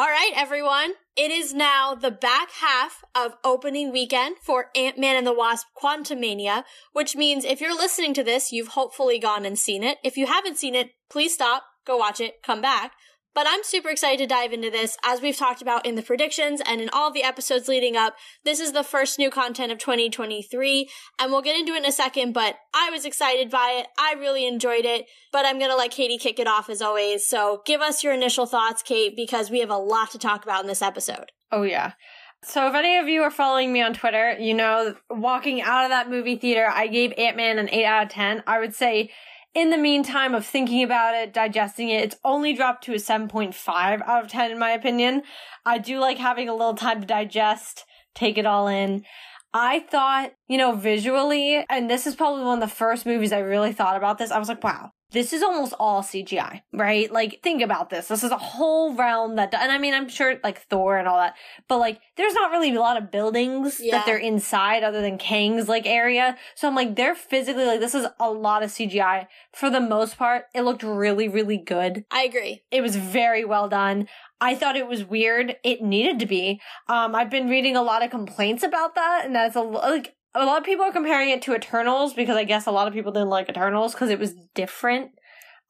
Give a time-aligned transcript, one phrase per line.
[0.00, 0.94] All right, everyone.
[1.14, 6.64] It is now the back half of opening weekend for Ant-Man and the Wasp Quantumania,
[6.94, 9.98] which means if you're listening to this, you've hopefully gone and seen it.
[10.02, 12.92] If you haven't seen it, please stop, go watch it, come back.
[13.34, 14.96] But I'm super excited to dive into this.
[15.04, 18.14] As we've talked about in the predictions and in all the episodes leading up,
[18.44, 21.92] this is the first new content of 2023, and we'll get into it in a
[21.92, 23.86] second, but I was excited by it.
[23.98, 27.26] I really enjoyed it, but I'm gonna let Katie kick it off as always.
[27.26, 30.62] So give us your initial thoughts, Kate, because we have a lot to talk about
[30.62, 31.32] in this episode.
[31.52, 31.92] Oh, yeah.
[32.42, 35.90] So, if any of you are following me on Twitter, you know, walking out of
[35.90, 38.42] that movie theater, I gave Ant Man an 8 out of 10.
[38.46, 39.10] I would say
[39.54, 44.02] in the meantime of thinking about it, digesting it, it's only dropped to a 7.5
[44.02, 45.22] out of 10 in my opinion.
[45.66, 47.84] I do like having a little time to digest,
[48.14, 49.04] take it all in.
[49.52, 53.40] I thought, you know, visually, and this is probably one of the first movies I
[53.40, 54.30] really thought about this.
[54.30, 57.10] I was like, wow, this is almost all CGI, right?
[57.12, 58.08] Like, think about this.
[58.08, 61.18] This is a whole realm that, and I mean, I'm sure like Thor and all
[61.18, 61.34] that,
[61.68, 63.98] but like, there's not really a lot of buildings Yeah.
[63.98, 66.36] that they're inside other than Kang's like area.
[66.54, 69.26] So I'm like, they're physically like, this is a lot of CGI.
[69.52, 72.04] For the most part, it looked really, really good.
[72.10, 72.62] I agree.
[72.70, 74.08] It was very well done.
[74.40, 75.56] I thought it was weird.
[75.62, 76.60] It needed to be.
[76.88, 80.44] Um, I've been reading a lot of complaints about that, and that's a like a
[80.44, 83.12] lot of people are comparing it to Eternals because I guess a lot of people
[83.12, 85.12] didn't like Eternals because it was different.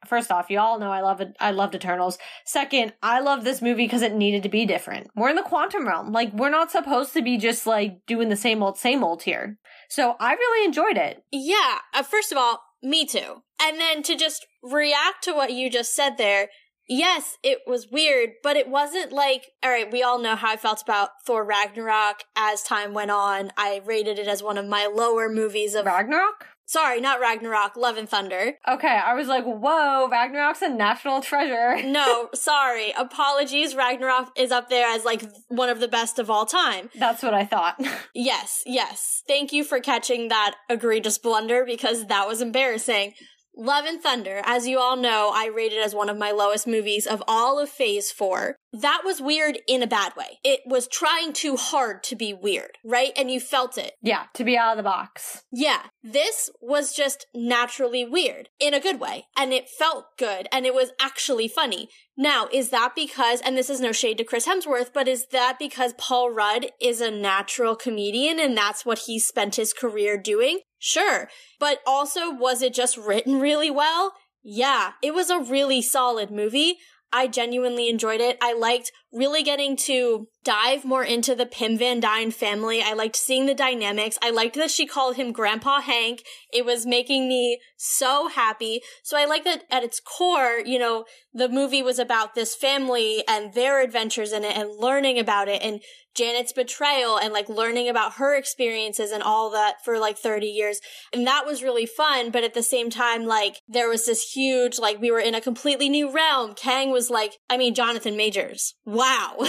[0.06, 1.36] First off, you all know I love it.
[1.40, 2.18] I loved Eternals.
[2.46, 5.08] Second, I love this movie because it needed to be different.
[5.14, 6.10] We're in the quantum realm.
[6.10, 9.58] Like we're not supposed to be just like doing the same old, same old here.
[9.90, 11.22] So I really enjoyed it.
[11.30, 13.42] Yeah, uh, first of all, me too.
[13.60, 16.48] And then to just react to what you just said there,
[16.90, 20.56] yes, it was weird, but it wasn't like, all right, we all know how I
[20.56, 23.52] felt about Thor Ragnarok as time went on.
[23.56, 26.46] I rated it as one of my lower movies of, Ragnarok.
[26.66, 28.54] sorry, not Ragnarok, Love and Thunder.
[28.68, 31.82] Okay, I was like, whoa, Ragnarok's a national treasure.
[31.86, 33.74] No, sorry, apologies.
[33.74, 36.90] Ragnarok is up there as like one of the best of all time.
[36.94, 37.80] That's what I thought.
[38.12, 39.22] Yes, yes.
[39.28, 43.14] Thank you for catching that egregious blunder because that was embarrassing.
[43.56, 46.66] Love and Thunder, as you all know, I rated it as one of my lowest
[46.66, 48.56] movies of all of Phase 4.
[48.72, 50.38] That was weird in a bad way.
[50.44, 53.12] It was trying too hard to be weird, right?
[53.16, 53.94] And you felt it.
[54.00, 55.42] yeah, to be out of the box.
[55.52, 60.64] Yeah, this was just naturally weird in a good way, and it felt good, and
[60.64, 61.88] it was actually funny.
[62.16, 65.56] Now, is that because, and this is no shade to Chris Hemsworth, but is that
[65.58, 70.60] because Paul Rudd is a natural comedian and that's what he spent his career doing?
[70.80, 71.28] Sure.
[71.60, 74.14] But also, was it just written really well?
[74.42, 76.78] Yeah, it was a really solid movie.
[77.12, 78.38] I genuinely enjoyed it.
[78.40, 82.80] I liked really getting to dive more into the Pym Van Dyne family.
[82.82, 84.18] I liked seeing the dynamics.
[84.22, 86.22] I liked that she called him Grandpa Hank.
[86.52, 88.80] It was making me so happy.
[89.02, 93.22] So I like that at its core, you know, the movie was about this family
[93.28, 95.80] and their adventures in it and learning about it and
[96.16, 100.80] Janet's betrayal and like learning about her experiences and all that for like 30 years.
[101.12, 102.30] And that was really fun.
[102.30, 105.40] But at the same time, like there was this huge, like we were in a
[105.40, 106.54] completely new realm.
[106.54, 108.74] Kang was like, I mean, Jonathan Majors.
[108.84, 109.36] Wow.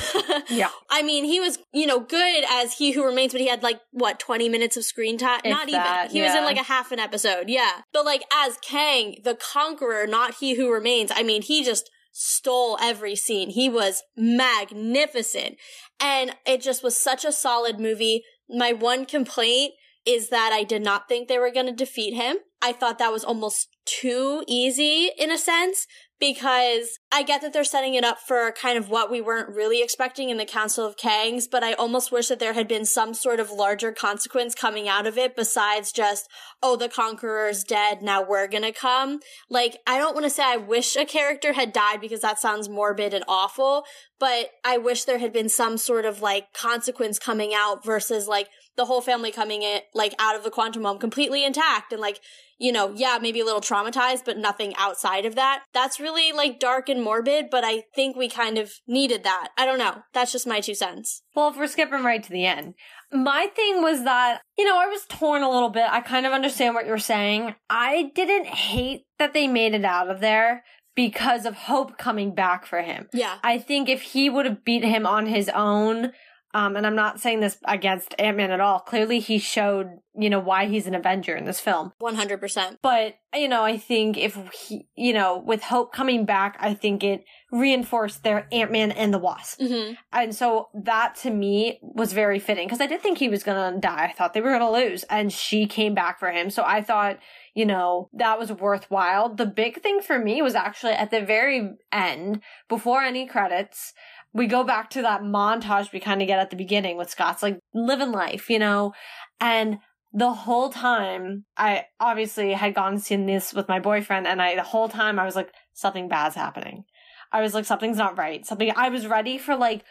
[0.49, 0.69] Yeah.
[0.93, 3.79] I mean, he was, you know, good as He Who Remains, but he had like,
[3.91, 5.39] what, 20 minutes of screen time?
[5.45, 6.15] If Not that, even.
[6.15, 7.45] He was in like a half an episode.
[7.47, 7.81] Yeah.
[7.93, 12.77] But like as Kang, the conqueror, not He Who Remains, I mean, he just stole
[12.81, 13.49] every scene.
[13.51, 15.55] He was magnificent.
[16.01, 18.23] And it just was such a solid movie.
[18.49, 19.73] My one complaint
[20.05, 22.37] is that I did not think they were going to defeat him.
[22.61, 25.87] I thought that was almost too easy in a sense
[26.21, 29.81] because I get that they're setting it up for kind of what we weren't really
[29.81, 33.15] expecting in the Council of Kangs, but I almost wish that there had been some
[33.15, 36.29] sort of larger consequence coming out of it besides just,
[36.61, 39.19] oh, the Conqueror's dead, now we're gonna come.
[39.49, 42.69] Like, I don't want to say I wish a character had died because that sounds
[42.69, 43.83] morbid and awful,
[44.19, 48.47] but I wish there had been some sort of like consequence coming out versus like
[48.77, 52.19] the whole family coming in like out of the quantum realm completely intact and like
[52.61, 55.63] you know, yeah, maybe a little traumatized, but nothing outside of that.
[55.73, 59.49] That's really like dark and morbid, but I think we kind of needed that.
[59.57, 60.03] I don't know.
[60.13, 61.23] That's just my two cents.
[61.35, 62.75] Well, if we're skipping right to the end,
[63.11, 65.87] my thing was that, you know, I was torn a little bit.
[65.89, 67.55] I kind of understand what you're saying.
[67.67, 70.63] I didn't hate that they made it out of there
[70.95, 73.07] because of Hope coming back for him.
[73.11, 73.37] Yeah.
[73.43, 76.11] I think if he would have beat him on his own,
[76.53, 78.79] um, and I'm not saying this against Ant Man at all.
[78.79, 81.93] Clearly, he showed, you know, why he's an Avenger in this film.
[82.01, 82.77] 100%.
[82.81, 87.03] But, you know, I think if he, you know, with Hope coming back, I think
[87.03, 89.61] it reinforced their Ant Man and the Wasp.
[89.61, 93.43] hmm And so that to me was very fitting because I did think he was
[93.43, 94.05] going to die.
[94.05, 96.49] I thought they were going to lose and she came back for him.
[96.49, 97.19] So I thought,
[97.53, 99.33] you know, that was worthwhile.
[99.33, 103.93] The big thing for me was actually at the very end, before any credits,
[104.33, 107.43] we go back to that montage we kind of get at the beginning with Scott's
[107.43, 108.93] like living life, you know,
[109.39, 109.79] and
[110.13, 114.55] the whole time I obviously had gone and seen this with my boyfriend and I,
[114.55, 116.83] the whole time I was like, something bad's happening.
[117.31, 118.45] I was like, something's not right.
[118.45, 119.83] Something, I was ready for like,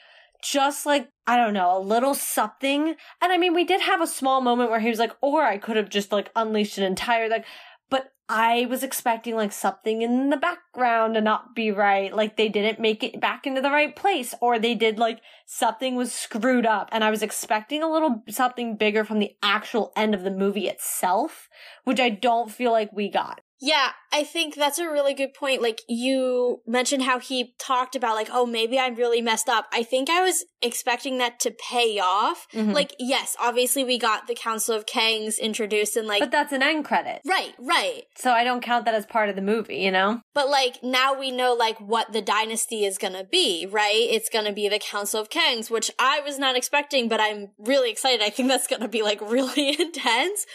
[0.42, 2.94] just like, I don't know, a little something.
[3.20, 5.58] And I mean, we did have a small moment where he was like, or I
[5.58, 7.44] could have just like unleashed an entire, like,
[7.90, 12.14] but I was expecting like something in the background to not be right.
[12.14, 15.96] Like they didn't make it back into the right place or they did like something
[15.96, 16.88] was screwed up.
[16.92, 20.68] And I was expecting a little something bigger from the actual end of the movie
[20.68, 21.48] itself,
[21.82, 23.40] which I don't feel like we got.
[23.62, 25.60] Yeah, I think that's a really good point.
[25.60, 29.66] Like you mentioned how he talked about like, oh, maybe I'm really messed up.
[29.70, 32.46] I think I was expecting that to pay off.
[32.54, 32.72] Mhm.
[32.72, 36.62] Like, yes, obviously we got the Council of Kangs introduced and like But that's an
[36.62, 37.20] end credit.
[37.26, 38.04] Right, right.
[38.16, 40.22] So I don't count that as part of the movie, you know?
[40.32, 44.06] But like now we know like what the dynasty is gonna be, right?
[44.10, 47.90] It's gonna be the Council of Kangs, which I was not expecting, but I'm really
[47.90, 48.22] excited.
[48.22, 50.46] I think that's gonna be like really intense.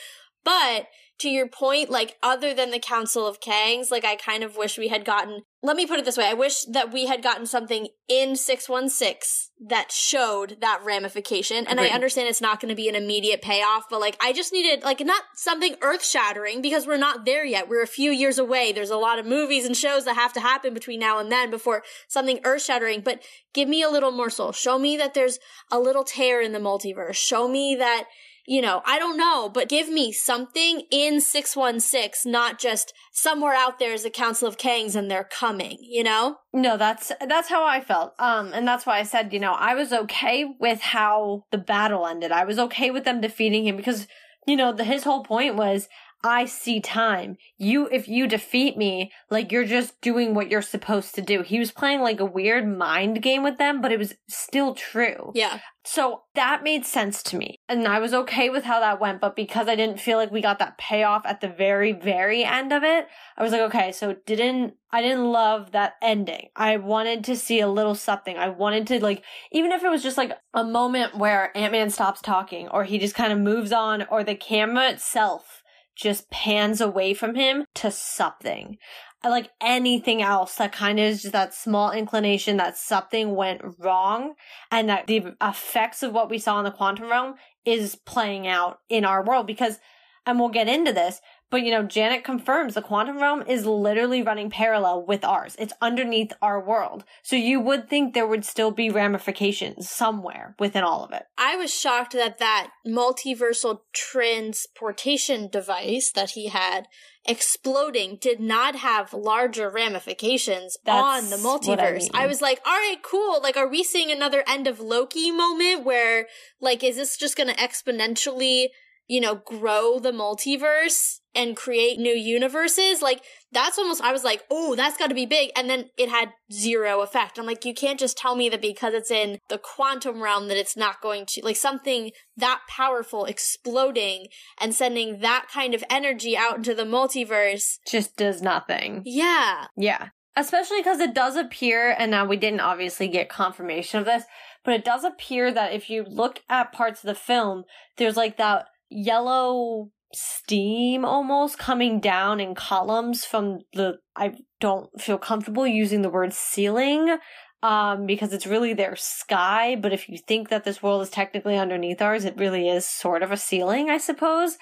[0.43, 0.87] But
[1.19, 4.77] to your point, like other than the Council of Kangs, like I kind of wish
[4.77, 6.27] we had gotten let me put it this way.
[6.27, 11.65] I wish that we had gotten something in 616 that showed that ramification.
[11.65, 14.53] And I understand it's not going to be an immediate payoff, but like I just
[14.53, 17.67] needed like not something earth shattering because we're not there yet.
[17.67, 18.73] We're a few years away.
[18.73, 21.49] There's a lot of movies and shows that have to happen between now and then
[21.49, 23.23] before something earth shattering, but
[23.53, 24.51] give me a little morsel.
[24.51, 25.39] Show me that there's
[25.71, 27.15] a little tear in the multiverse.
[27.15, 28.05] Show me that
[28.47, 33.79] you know, I don't know, but give me something in 616, not just somewhere out
[33.79, 36.37] there is a Council of Kangs and they're coming, you know?
[36.53, 38.13] No, that's that's how I felt.
[38.19, 42.05] Um and that's why I said, you know, I was okay with how the battle
[42.05, 42.31] ended.
[42.31, 44.07] I was okay with them defeating him because
[44.47, 45.89] you know, the, his whole point was
[46.25, 47.37] I see time.
[47.59, 51.43] You if you defeat me, like you're just doing what you're supposed to do.
[51.43, 55.31] He was playing like a weird mind game with them, but it was still true.
[55.35, 55.59] Yeah.
[55.83, 57.59] So that made sense to me.
[57.69, 60.41] And I was okay with how that went, but because I didn't feel like we
[60.41, 63.05] got that payoff at the very, very end of it,
[63.37, 66.49] I was like, okay, so didn't, I didn't love that ending.
[66.55, 68.35] I wanted to see a little something.
[68.35, 72.19] I wanted to like, even if it was just like a moment where Ant-Man stops
[72.19, 75.61] talking or he just kind of moves on or the camera itself
[75.95, 78.77] just pans away from him to something.
[79.23, 84.35] Like anything else that kind of is just that small inclination that something went wrong
[84.69, 88.79] and that the effects of what we saw in the quantum realm is playing out
[88.87, 89.79] in our world because
[90.27, 94.21] and we'll get into this but you know janet confirms the quantum realm is literally
[94.21, 98.71] running parallel with ours it's underneath our world so you would think there would still
[98.71, 106.11] be ramifications somewhere within all of it I was shocked that that multiversal transportation device
[106.11, 106.87] that he had
[107.25, 111.99] exploding did not have larger ramifications on the what I multiverse.
[112.01, 112.11] mean.
[112.13, 113.41] I, was like, all right, cool.
[113.41, 116.27] Like, are we seeing another end of Loki moment where,
[116.61, 118.67] like, is this just going to exponentially,
[119.07, 123.01] you know, grow the multiverse and create new universes?
[123.01, 123.21] Like,
[123.51, 125.51] that's almost, I was like, oh, that's got to be big.
[125.55, 127.37] And then it had zero effect.
[127.37, 130.57] I'm like, you can't just tell me that because it's in the quantum realm that
[130.57, 134.27] it's not going to, like, something that powerful exploding
[134.59, 137.77] and sending that kind of energy out into the multiverse.
[137.87, 139.65] just does nothing Yeah.
[139.77, 140.09] Yeah.
[140.37, 144.23] Especially because it does appear, and now we didn't obviously get confirmation of this,
[144.65, 147.63] but it does appear that if you look at parts of the film,
[147.95, 155.17] there's like that yellow steam almost coming down in columns from the, I don't feel
[155.17, 157.17] comfortable using the word ceiling.
[157.63, 161.57] Um, because it's really their sky, but if you think that this world is technically
[161.57, 164.57] underneath ours, it really is sort of a ceiling, I suppose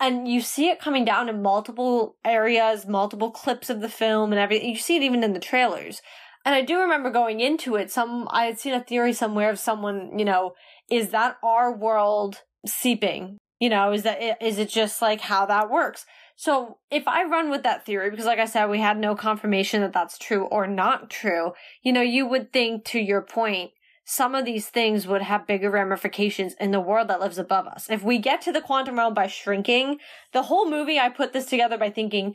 [0.00, 4.40] and you see it coming down in multiple areas, multiple clips of the film and
[4.40, 4.70] everything.
[4.70, 6.02] You see it even in the trailers.
[6.44, 9.58] And I do remember going into it, some, I had seen a theory somewhere of
[9.58, 10.52] someone, you know,
[10.90, 13.38] is that our world seeping?
[13.60, 16.06] You know, is that, is it just like how that works?
[16.36, 19.80] So if I run with that theory, because like I said, we had no confirmation
[19.82, 23.70] that that's true or not true, you know, you would think to your point,
[24.04, 27.88] some of these things would have bigger ramifications in the world that lives above us.
[27.88, 29.98] If we get to the quantum realm by shrinking,
[30.32, 32.34] the whole movie, I put this together by thinking,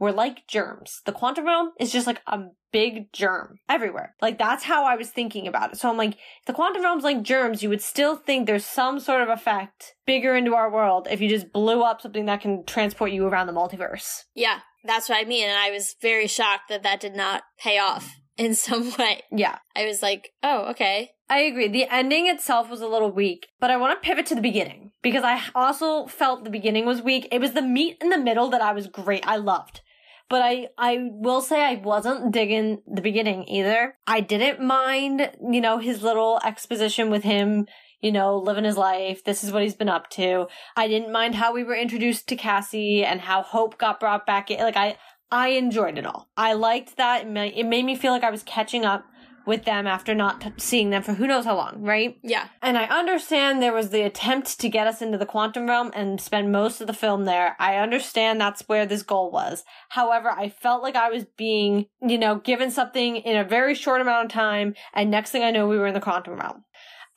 [0.00, 1.02] we're like germs.
[1.04, 2.40] The quantum realm is just like a
[2.72, 4.14] big germ everywhere.
[4.20, 5.78] Like that's how I was thinking about it.
[5.78, 8.98] So I'm like, if the quantum realm's like germs, you would still think there's some
[8.98, 12.64] sort of effect bigger into our world if you just blew up something that can
[12.64, 14.22] transport you around the multiverse.
[14.34, 15.48] Yeah, that's what I mean.
[15.48, 19.22] And I was very shocked that that did not pay off in some way.
[19.30, 19.58] Yeah.
[19.76, 21.10] I was like, oh, okay.
[21.28, 21.68] I agree.
[21.68, 24.90] The ending itself was a little weak, but I want to pivot to the beginning
[25.00, 27.28] because I also felt the beginning was weak.
[27.30, 29.24] It was the meat in the middle that I was great.
[29.26, 29.82] I loved.
[30.30, 33.96] But I, I will say I wasn't digging the beginning either.
[34.06, 37.66] I didn't mind, you know, his little exposition with him,
[38.00, 39.24] you know, living his life.
[39.24, 40.46] This is what he's been up to.
[40.76, 44.52] I didn't mind how we were introduced to Cassie and how Hope got brought back
[44.52, 44.60] in.
[44.60, 44.96] Like I,
[45.32, 46.28] I enjoyed it all.
[46.36, 47.26] I liked that.
[47.26, 49.04] It made me feel like I was catching up
[49.50, 52.16] with them after not t- seeing them for who knows how long, right?
[52.22, 52.46] Yeah.
[52.62, 56.20] And I understand there was the attempt to get us into the quantum realm and
[56.20, 57.56] spend most of the film there.
[57.58, 59.64] I understand that's where this goal was.
[59.88, 64.00] However, I felt like I was being, you know, given something in a very short
[64.00, 66.64] amount of time, and next thing I know, we were in the quantum realm.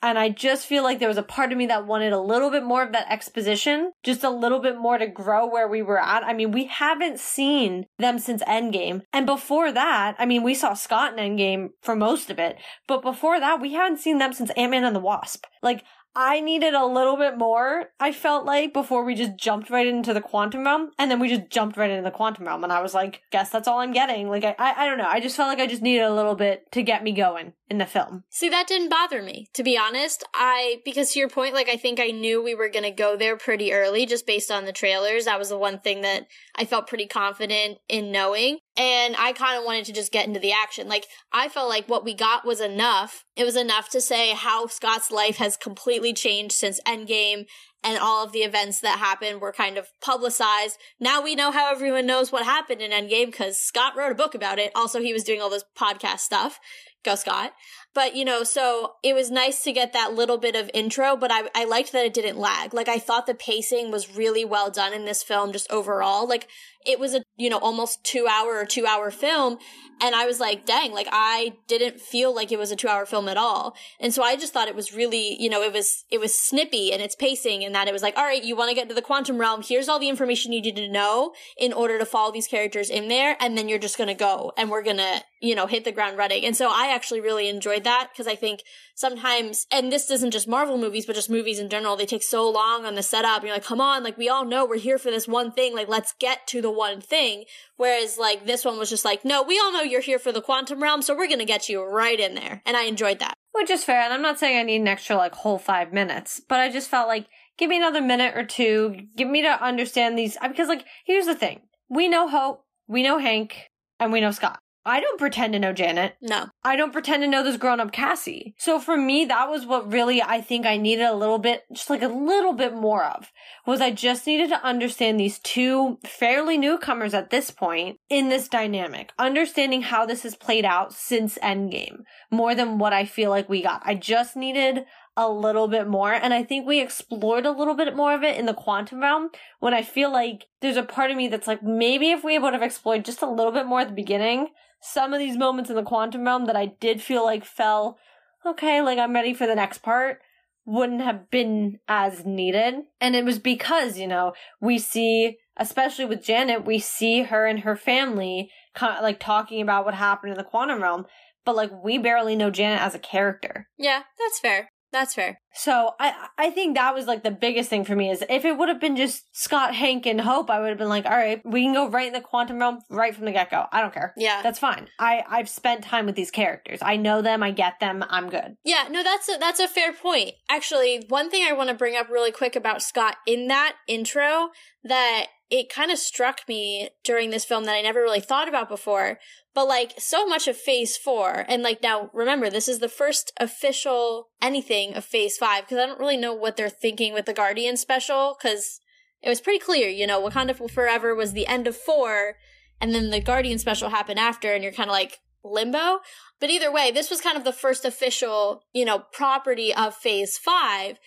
[0.02, 2.50] And I just feel like there was a part of me that wanted a little
[2.50, 5.98] bit more of that exposition, just a little bit more to grow where we were
[5.98, 6.22] at.
[6.24, 9.02] I mean, we haven't seen them since Endgame.
[9.14, 12.58] And before that, I mean, we saw Scott in Endgame for most of it.
[12.86, 15.46] But before that, we haven't seen them since Ant-Man and the Wasp.
[15.62, 15.84] Like,
[16.16, 20.14] I needed a little bit more, I felt like, before we just jumped right into
[20.14, 20.90] the quantum realm.
[20.98, 22.62] And then we just jumped right into the quantum realm.
[22.62, 24.28] And I was like, guess that's all I'm getting.
[24.28, 25.08] Like, I, I, I don't know.
[25.08, 27.78] I just felt like I just needed a little bit to get me going in
[27.78, 28.24] the film.
[28.30, 30.24] See, that didn't bother me, to be honest.
[30.34, 33.16] I, because to your point, like, I think I knew we were going to go
[33.16, 35.24] there pretty early just based on the trailers.
[35.24, 38.58] That was the one thing that I felt pretty confident in knowing.
[38.76, 40.88] And I kind of wanted to just get into the action.
[40.88, 43.24] Like, I felt like what we got was enough.
[43.36, 47.46] It was enough to say how Scott's life has completely changed since Endgame
[47.84, 50.78] and all of the events that happened were kind of publicized.
[50.98, 54.34] Now we know how everyone knows what happened in Endgame because Scott wrote a book
[54.34, 54.72] about it.
[54.74, 56.58] Also, he was doing all this podcast stuff.
[57.04, 57.52] Go Scott.
[57.94, 61.30] But, you know, so it was nice to get that little bit of intro, but
[61.30, 62.74] I, I liked that it didn't lag.
[62.74, 66.26] Like, I thought the pacing was really well done in this film, just overall.
[66.26, 66.48] Like,
[66.84, 69.58] it was a, you know, almost two hour or two hour film.
[70.00, 73.06] And I was like, dang, like, I didn't feel like it was a two hour
[73.06, 73.76] film at all.
[74.00, 76.92] And so I just thought it was really, you know, it was, it was snippy
[76.92, 78.94] and its pacing and that it was like, all right, you want to get to
[78.94, 79.62] the quantum realm.
[79.62, 83.08] Here's all the information you need to know in order to follow these characters in
[83.08, 83.36] there.
[83.40, 86.44] And then you're just to go and we're to, you know, hit the ground running.
[86.44, 88.60] And so I actually really enjoyed that because I think
[88.96, 92.50] sometimes, and this isn't just Marvel movies, but just movies in general, they take so
[92.50, 93.42] long on the setup.
[93.42, 95.74] You're like, come on, like we all know we're here for this one thing.
[95.74, 97.44] Like let's get to the one thing.
[97.76, 100.40] Whereas like this one was just like, no, we all know you're here for the
[100.40, 102.62] quantum realm, so we're gonna get you right in there.
[102.66, 103.34] And I enjoyed that.
[103.52, 106.40] Which is fair, and I'm not saying I need an extra like whole five minutes,
[106.48, 107.26] but I just felt like
[107.56, 111.34] give me another minute or two, give me to understand these because like here's the
[111.34, 111.62] thing.
[111.88, 114.58] We know Hope, we know Hank, and we know Scott.
[114.86, 116.16] I don't pretend to know Janet.
[116.20, 116.48] No.
[116.62, 118.54] I don't pretend to know this grown up Cassie.
[118.58, 121.88] So for me, that was what really I think I needed a little bit, just
[121.88, 123.30] like a little bit more of,
[123.66, 128.48] was I just needed to understand these two fairly newcomers at this point in this
[128.48, 133.48] dynamic, understanding how this has played out since Endgame, more than what I feel like
[133.48, 133.82] we got.
[133.84, 134.84] I just needed
[135.16, 136.12] a little bit more.
[136.12, 139.30] And I think we explored a little bit more of it in the quantum realm
[139.60, 142.52] when I feel like there's a part of me that's like, maybe if we would
[142.52, 144.48] have explored just a little bit more at the beginning,
[144.84, 147.96] some of these moments in the quantum realm that I did feel like fell,
[148.44, 150.20] okay, like I'm ready for the next part,
[150.66, 152.74] wouldn't have been as needed.
[153.00, 157.60] And it was because, you know, we see, especially with Janet, we see her and
[157.60, 161.06] her family kind of like talking about what happened in the quantum realm.
[161.46, 163.68] But like we barely know Janet as a character.
[163.78, 164.68] Yeah, that's fair.
[164.94, 165.40] That's fair.
[165.54, 168.56] So I I think that was like the biggest thing for me is if it
[168.56, 171.42] would have been just Scott, Hank, and Hope, I would have been like, all right,
[171.44, 173.66] we can go right in the quantum realm right from the get go.
[173.72, 174.14] I don't care.
[174.16, 174.86] Yeah, that's fine.
[175.00, 176.78] I I've spent time with these characters.
[176.80, 177.42] I know them.
[177.42, 178.04] I get them.
[178.08, 178.56] I'm good.
[178.64, 180.34] Yeah, no, that's a, that's a fair point.
[180.48, 184.50] Actually, one thing I want to bring up really quick about Scott in that intro
[184.84, 188.68] that it kind of struck me during this film that I never really thought about
[188.68, 189.18] before.
[189.54, 193.32] But like so much of phase four, and like now remember, this is the first
[193.38, 197.34] official anything of phase five, because I don't really know what they're thinking with the
[197.34, 198.80] Guardian special, because
[199.22, 202.36] it was pretty clear, you know, Wakanda Forever was the end of four,
[202.80, 206.00] and then the Guardian special happened after, and you're kind of like, limbo.
[206.40, 210.36] But either way, this was kind of the first official, you know, property of phase
[210.38, 210.98] five.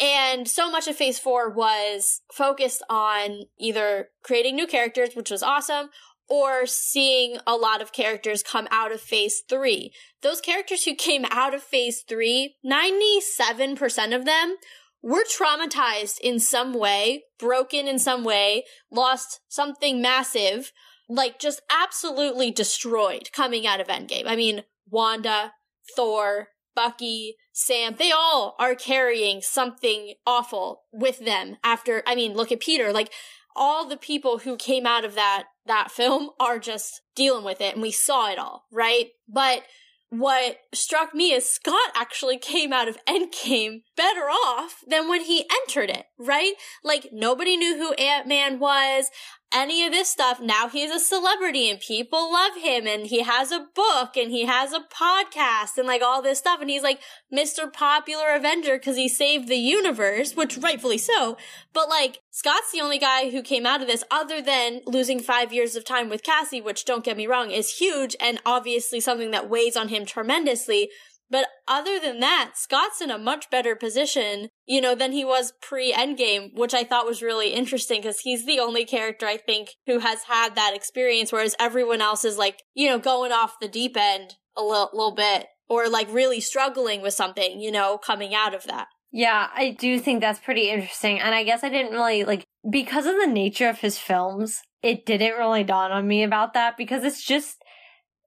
[0.00, 5.42] And so much of phase four was focused on either creating new characters, which was
[5.42, 5.90] awesome,
[6.28, 9.92] or seeing a lot of characters come out of phase three.
[10.22, 14.56] Those characters who came out of phase three, 97% of them
[15.02, 20.72] were traumatized in some way, broken in some way, lost something massive,
[21.08, 24.26] like just absolutely destroyed coming out of Endgame.
[24.26, 25.52] I mean, Wanda,
[25.96, 26.48] Thor,
[26.80, 32.60] Bucky, Sam, they all are carrying something awful with them after, I mean, look at
[32.60, 33.12] Peter, like
[33.54, 37.74] all the people who came out of that, that film are just dealing with it
[37.74, 39.08] and we saw it all, right?
[39.28, 39.64] But
[40.08, 45.44] what struck me is Scott actually came out of Endgame better off than when he
[45.62, 46.54] entered it, right?
[46.82, 49.10] Like nobody knew who Ant-Man was
[49.52, 50.40] any of this stuff.
[50.40, 54.46] Now he's a celebrity and people love him and he has a book and he
[54.46, 56.60] has a podcast and like all this stuff.
[56.60, 57.00] And he's like
[57.32, 57.72] Mr.
[57.72, 61.36] Popular Avenger because he saved the universe, which rightfully so.
[61.72, 65.52] But like Scott's the only guy who came out of this other than losing five
[65.52, 69.32] years of time with Cassie, which don't get me wrong is huge and obviously something
[69.32, 70.90] that weighs on him tremendously.
[71.30, 75.52] But other than that, Scott's in a much better position, you know, than he was
[75.62, 79.70] pre Endgame, which I thought was really interesting because he's the only character I think
[79.86, 83.68] who has had that experience, whereas everyone else is like, you know, going off the
[83.68, 88.34] deep end a little, little bit or like really struggling with something, you know, coming
[88.34, 88.88] out of that.
[89.12, 91.20] Yeah, I do think that's pretty interesting.
[91.20, 95.06] And I guess I didn't really like, because of the nature of his films, it
[95.06, 97.62] didn't really dawn on me about that because it's just,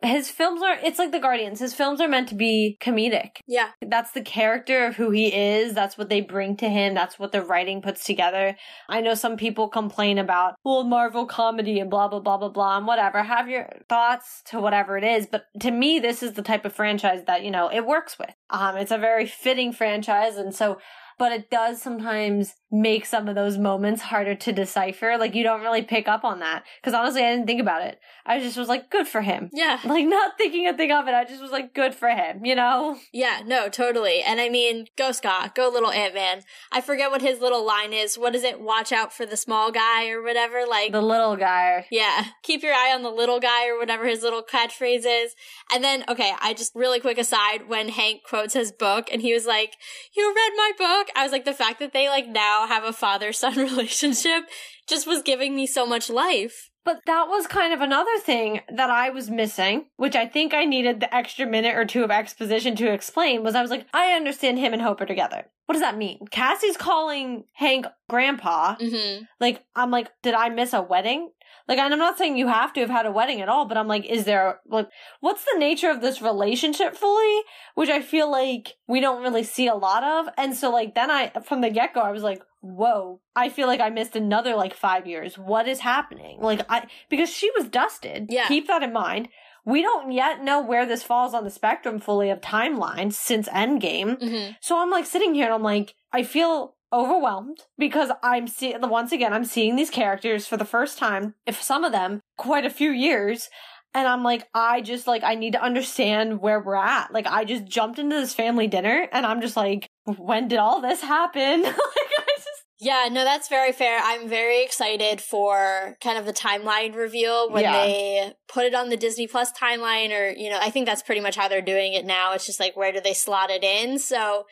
[0.03, 1.59] his films are it's like the guardians.
[1.59, 3.37] His films are meant to be comedic.
[3.47, 3.69] Yeah.
[3.81, 5.73] that's the character of who he is.
[5.73, 6.93] That's what they bring to him.
[6.93, 8.55] That's what the writing puts together.
[8.89, 12.77] I know some people complain about well marvel comedy and blah blah blah blah blah
[12.77, 13.23] and whatever.
[13.23, 15.27] Have your thoughts to whatever it is.
[15.27, 18.33] But to me this is the type of franchise that you know it works with.
[18.49, 20.35] Um it's a very fitting franchise.
[20.37, 20.77] And so
[21.23, 25.15] but it does sometimes make some of those moments harder to decipher.
[25.17, 26.63] Like you don't really pick up on that.
[26.83, 27.97] Cause honestly, I didn't think about it.
[28.25, 29.49] I just was like, good for him.
[29.53, 29.79] Yeah.
[29.85, 31.13] Like not thinking a thing of it.
[31.13, 32.97] I just was like, good for him, you know?
[33.13, 34.21] Yeah, no, totally.
[34.21, 36.41] And I mean, go Scott, go little Ant Man.
[36.71, 38.17] I forget what his little line is.
[38.17, 38.59] What is it?
[38.59, 40.63] Watch out for the small guy or whatever.
[40.67, 41.85] Like, The little guy.
[41.91, 45.35] yeah, keep your eye on the little guy or whatever his little catchphrase is.
[45.73, 49.31] And then, okay, I just really quick aside when Hank quotes his book and he
[49.33, 49.75] was like,
[50.17, 51.07] You read my book?
[51.15, 54.43] I was like, the fact that they like now have a father son relationship
[54.87, 56.69] just was giving me so much life.
[56.85, 60.65] But that was kind of another thing that I was missing, which I think I
[60.65, 64.11] needed the extra minute or two of exposition to explain was I was like, I
[64.11, 65.45] understand him and Hope are together.
[65.65, 66.19] What does that mean?
[66.29, 68.75] Cassie's calling Hank grandpa.
[68.75, 69.23] Mm-hmm.
[69.39, 71.31] Like, I'm like, did I miss a wedding?
[71.67, 73.77] Like, and I'm not saying you have to have had a wedding at all, but
[73.77, 74.89] I'm like, is there, like,
[75.21, 77.41] what's the nature of this relationship fully?
[77.75, 80.33] Which I feel like we don't really see a lot of.
[80.37, 83.67] And so, like, then I, from the get go, I was like, whoa, I feel
[83.67, 85.37] like I missed another, like, five years.
[85.37, 86.41] What is happening?
[86.41, 88.27] Like, I, because she was dusted.
[88.29, 88.47] Yeah.
[88.47, 89.29] Keep that in mind.
[89.65, 94.19] We don't yet know where this falls on the spectrum fully of timeline since Endgame.
[94.19, 94.51] Mm-hmm.
[94.59, 98.87] So I'm like sitting here and I'm like, I feel overwhelmed because I'm seeing, the
[98.87, 102.65] once again, I'm seeing these characters for the first time, if some of them, quite
[102.65, 103.49] a few years.
[103.95, 107.13] And I'm like, I just like, I need to understand where we're at.
[107.13, 110.81] Like, I just jumped into this family dinner and I'm just like, when did all
[110.81, 111.61] this happen?
[111.63, 113.99] like, I just, Yeah, no, that's very fair.
[114.03, 117.71] I'm very excited for kind of the timeline reveal when Yeah.
[117.85, 121.21] they put it on the Disney Plus timeline, or, you know, I think that's pretty
[121.21, 122.33] much how they're doing it now.
[122.33, 123.99] It's just like, where do they slot it in?
[123.99, 124.45] So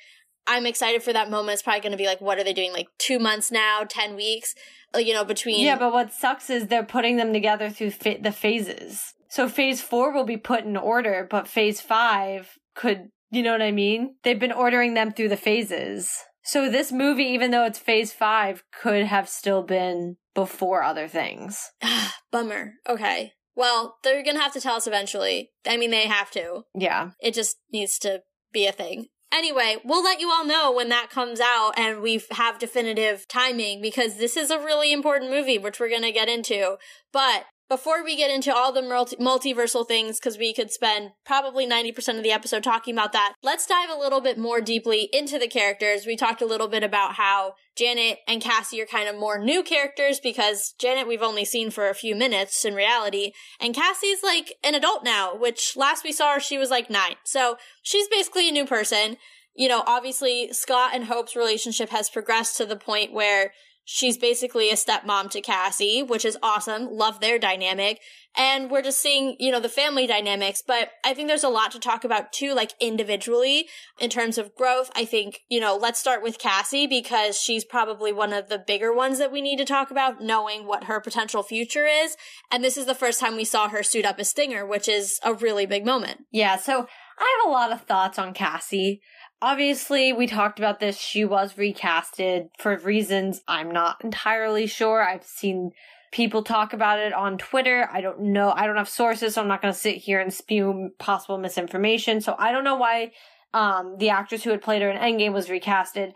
[0.48, 1.54] I'm excited for that moment.
[1.54, 2.74] It's probably going to be like, what are they doing?
[2.74, 4.56] Like two months now, 10 weeks,
[4.96, 5.64] uh, you know, between.
[5.64, 9.14] yeah, but what sucks is they're putting them together through fa- the phases.
[9.30, 13.62] So phase four will be put in order, but phase five could, you know what
[13.62, 14.16] I mean?
[14.24, 16.12] They've been ordering them through the phases.
[16.44, 21.72] So this movie, even though it's phase five, could have still been before other things.
[22.32, 22.74] Bummer.
[22.90, 23.34] Okay.
[23.56, 25.52] Well, they're going to have to tell us eventually.
[25.68, 26.64] I mean, they have to.
[26.74, 27.12] Yeah.
[27.22, 29.08] It just needs to be a thing.
[29.32, 33.82] Anyway, we'll let you all know when that comes out and we have definitive timing
[33.82, 36.78] because this is a really important movie, which we're going to get into.
[37.14, 41.66] But before we get into all the multi- multiversal things, because we could spend probably
[41.66, 45.40] 90% of the episode talking about that, let's dive a little bit more deeply into
[45.40, 46.06] the characters.
[46.06, 49.64] We talked a little bit about how Janet and Cassie are kind of more new
[49.64, 53.32] characters because Janet we've only seen for a few minutes in reality,
[53.62, 57.16] and Cassie's like an adult now, which last we saw her, she was like nine.
[57.24, 59.16] So she's basically a new person.
[59.56, 63.54] You know, obviously Scott and Hope's relationship has progressed to the point where
[63.94, 66.88] She's basically a stepmom to Cassie, which is awesome.
[66.90, 68.00] Love their dynamic.
[68.38, 70.64] And we're just seeing, you know, the family dynamics.
[70.66, 73.68] But I think there's a lot to talk about too, like individually
[74.00, 74.92] in terms of growth.
[74.96, 78.94] I think, you know, let's start with Cassie because she's probably one of the bigger
[78.94, 82.16] ones that we need to talk about, knowing what her potential future is.
[82.50, 85.20] And this is the first time we saw her suit up as Stinger, which is
[85.22, 86.22] a really big moment.
[86.32, 86.88] Yeah, so
[87.20, 89.02] I have a lot of thoughts on Cassie.
[89.42, 91.00] Obviously, we talked about this.
[91.00, 95.02] She was recasted for reasons I'm not entirely sure.
[95.02, 95.72] I've seen
[96.12, 97.90] people talk about it on Twitter.
[97.92, 98.52] I don't know.
[98.56, 102.22] I don't have sources, so I'm not going to sit here and spew possible misinformation.
[102.22, 103.12] So I don't know why
[103.54, 106.12] um, the actress who had played her in Endgame was recasted.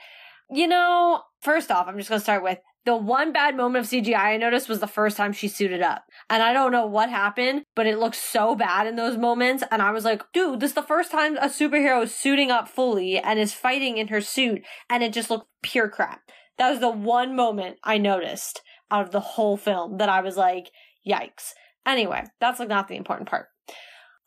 [0.52, 3.91] You know, first off, I'm just going to start with the one bad moment of
[3.91, 6.06] CGI I noticed was the first time she suited up.
[6.30, 9.63] And I don't know what happened, but it looked so bad in those moments.
[9.71, 12.67] And I was like, dude, this is the first time a superhero is suiting up
[12.67, 14.63] fully and is fighting in her suit.
[14.89, 16.21] And it just looked pure crap.
[16.58, 20.38] That was the one moment I noticed out of the whole film that I was
[20.38, 20.69] like,
[21.08, 21.54] yikes.
[21.88, 23.48] Anyway, that's like not the important part.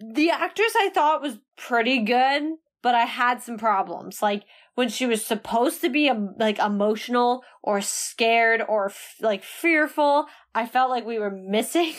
[0.00, 2.42] The actress I thought was pretty good,
[2.82, 4.20] but I had some problems.
[4.20, 4.44] Like
[4.78, 10.66] when she was supposed to be um, like emotional or scared or like fearful, I
[10.66, 11.94] felt like we were missing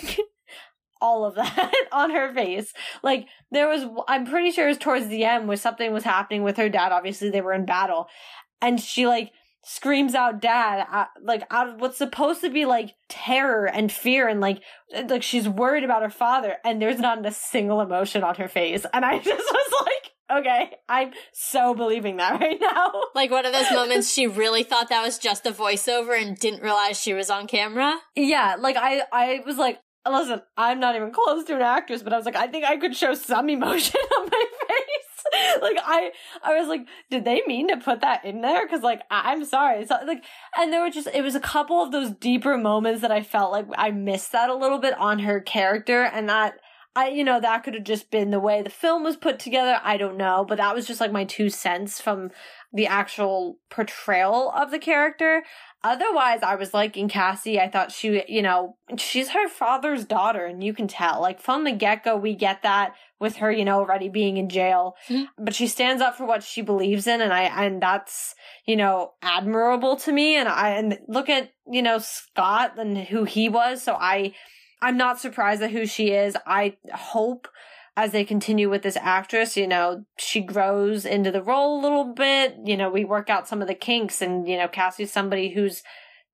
[1.02, 2.72] all of that on her face.
[3.04, 6.42] Like there was, I'm pretty sure it was towards the end where something was happening
[6.44, 6.94] with her dad.
[6.94, 8.08] Obviously they were in battle
[8.62, 12.96] and she like screams out dad uh, like out of what's supposed to be like
[13.10, 14.62] terror and fear and like
[15.10, 18.86] like she's worried about her father and there's not a single emotion on her face
[18.94, 22.92] and i just was like okay i'm so believing that right now.
[23.16, 26.62] Like one of those moments she really thought that was just a voiceover and didn't
[26.62, 27.98] realize she was on camera?
[28.16, 32.14] Yeah like i i was like listen i'm not even close to an actress but
[32.14, 35.10] i was like i think i could show some emotion on my face.
[35.62, 36.12] Like I,
[36.44, 38.66] I was like, did they mean to put that in there?
[38.66, 40.24] Because like I, am sorry, so like,
[40.58, 43.52] and there were just it was a couple of those deeper moments that I felt
[43.52, 46.60] like I missed that a little bit on her character, and that
[47.00, 49.80] I, you know, that could have just been the way the film was put together.
[49.84, 52.32] I don't know, but that was just like my two cents from
[52.74, 55.44] the actual portrayal of the character.
[55.82, 57.58] Otherwise, I was liking Cassie.
[57.58, 61.22] I thought she, you know, she's her father's daughter, and you can tell.
[61.22, 64.50] Like from the get go, we get that with her, you know, already being in
[64.50, 64.96] jail.
[65.08, 65.44] Mm-hmm.
[65.44, 68.36] But she stands up for what she believes in, and I, and that's,
[68.66, 70.36] you know, admirable to me.
[70.36, 73.82] And I, and look at, you know, Scott and who he was.
[73.82, 74.34] So I,
[74.82, 76.38] I'm not surprised at who she is.
[76.46, 77.48] I hope
[77.98, 82.14] as they continue with this actress, you know, she grows into the role a little
[82.14, 82.56] bit.
[82.64, 85.84] You know, we work out some of the kinks and, you know, Cassie's somebody who's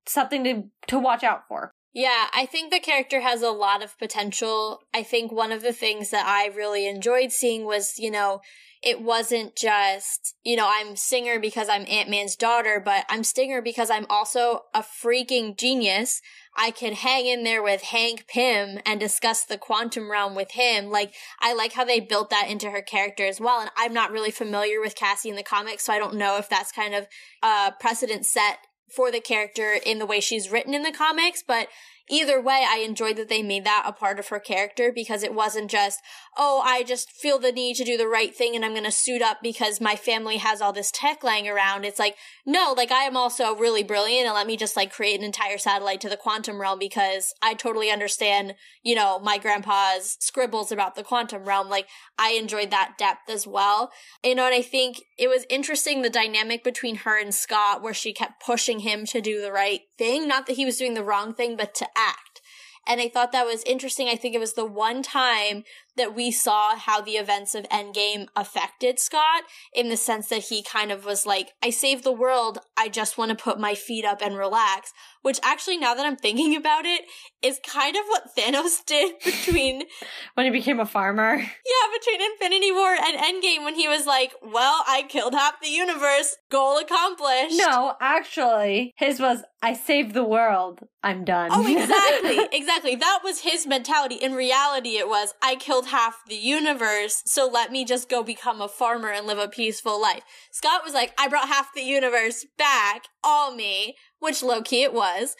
[0.06, 1.72] something to, to watch out for.
[1.96, 4.82] Yeah, I think the character has a lot of potential.
[4.92, 8.42] I think one of the things that I really enjoyed seeing was, you know,
[8.82, 13.62] it wasn't just, you know, I'm Stinger because I'm Ant Man's daughter, but I'm Stinger
[13.62, 16.20] because I'm also a freaking genius.
[16.54, 20.90] I can hang in there with Hank Pym and discuss the quantum realm with him.
[20.90, 23.62] Like, I like how they built that into her character as well.
[23.62, 26.50] And I'm not really familiar with Cassie in the comics, so I don't know if
[26.50, 27.06] that's kind of
[27.42, 31.68] a precedent set for the character in the way she's written in the comics, but
[32.08, 35.34] either way, I enjoyed that they made that a part of her character because it
[35.34, 36.00] wasn't just,
[36.36, 38.90] oh, I just feel the need to do the right thing and I'm going to
[38.90, 41.84] suit up because my family has all this tech lying around.
[41.84, 45.18] It's like, no, like I am also really brilliant and let me just like create
[45.18, 50.16] an entire satellite to the quantum realm because I totally understand, you know, my grandpa's
[50.20, 51.68] scribbles about the quantum realm.
[51.68, 51.88] Like
[52.18, 53.90] I enjoyed that depth as well.
[54.24, 57.94] You know, and I think it was interesting the dynamic between her and Scott where
[57.94, 60.26] she kept pushing him to do the right thing.
[60.26, 62.40] Not that he was doing the wrong thing, but to act.
[62.86, 64.08] And I thought that was interesting.
[64.08, 65.64] I think it was the one time
[65.96, 69.42] that we saw how the events of Endgame affected Scott
[69.74, 72.58] in the sense that he kind of was like, I saved the world.
[72.76, 74.92] I just want to put my feet up and relax.
[75.22, 77.02] Which actually, now that I'm thinking about it,
[77.42, 79.82] is kind of what Thanos did between.
[80.34, 81.36] when he became a farmer?
[81.36, 85.68] Yeah, between Infinity War and Endgame when he was like, well, I killed half the
[85.68, 86.36] universe.
[86.50, 87.56] Goal accomplished.
[87.56, 90.80] No, actually, his was, I saved the world.
[91.02, 91.50] I'm done.
[91.52, 92.48] Oh, exactly.
[92.52, 92.96] exactly.
[92.96, 94.16] That was his mentality.
[94.16, 98.60] In reality, it was, I killed half the universe, so let me just go become
[98.60, 100.22] a farmer and live a peaceful life.
[100.50, 104.92] Scott was like, I brought half the universe back, all me, which low key it
[104.92, 105.36] was.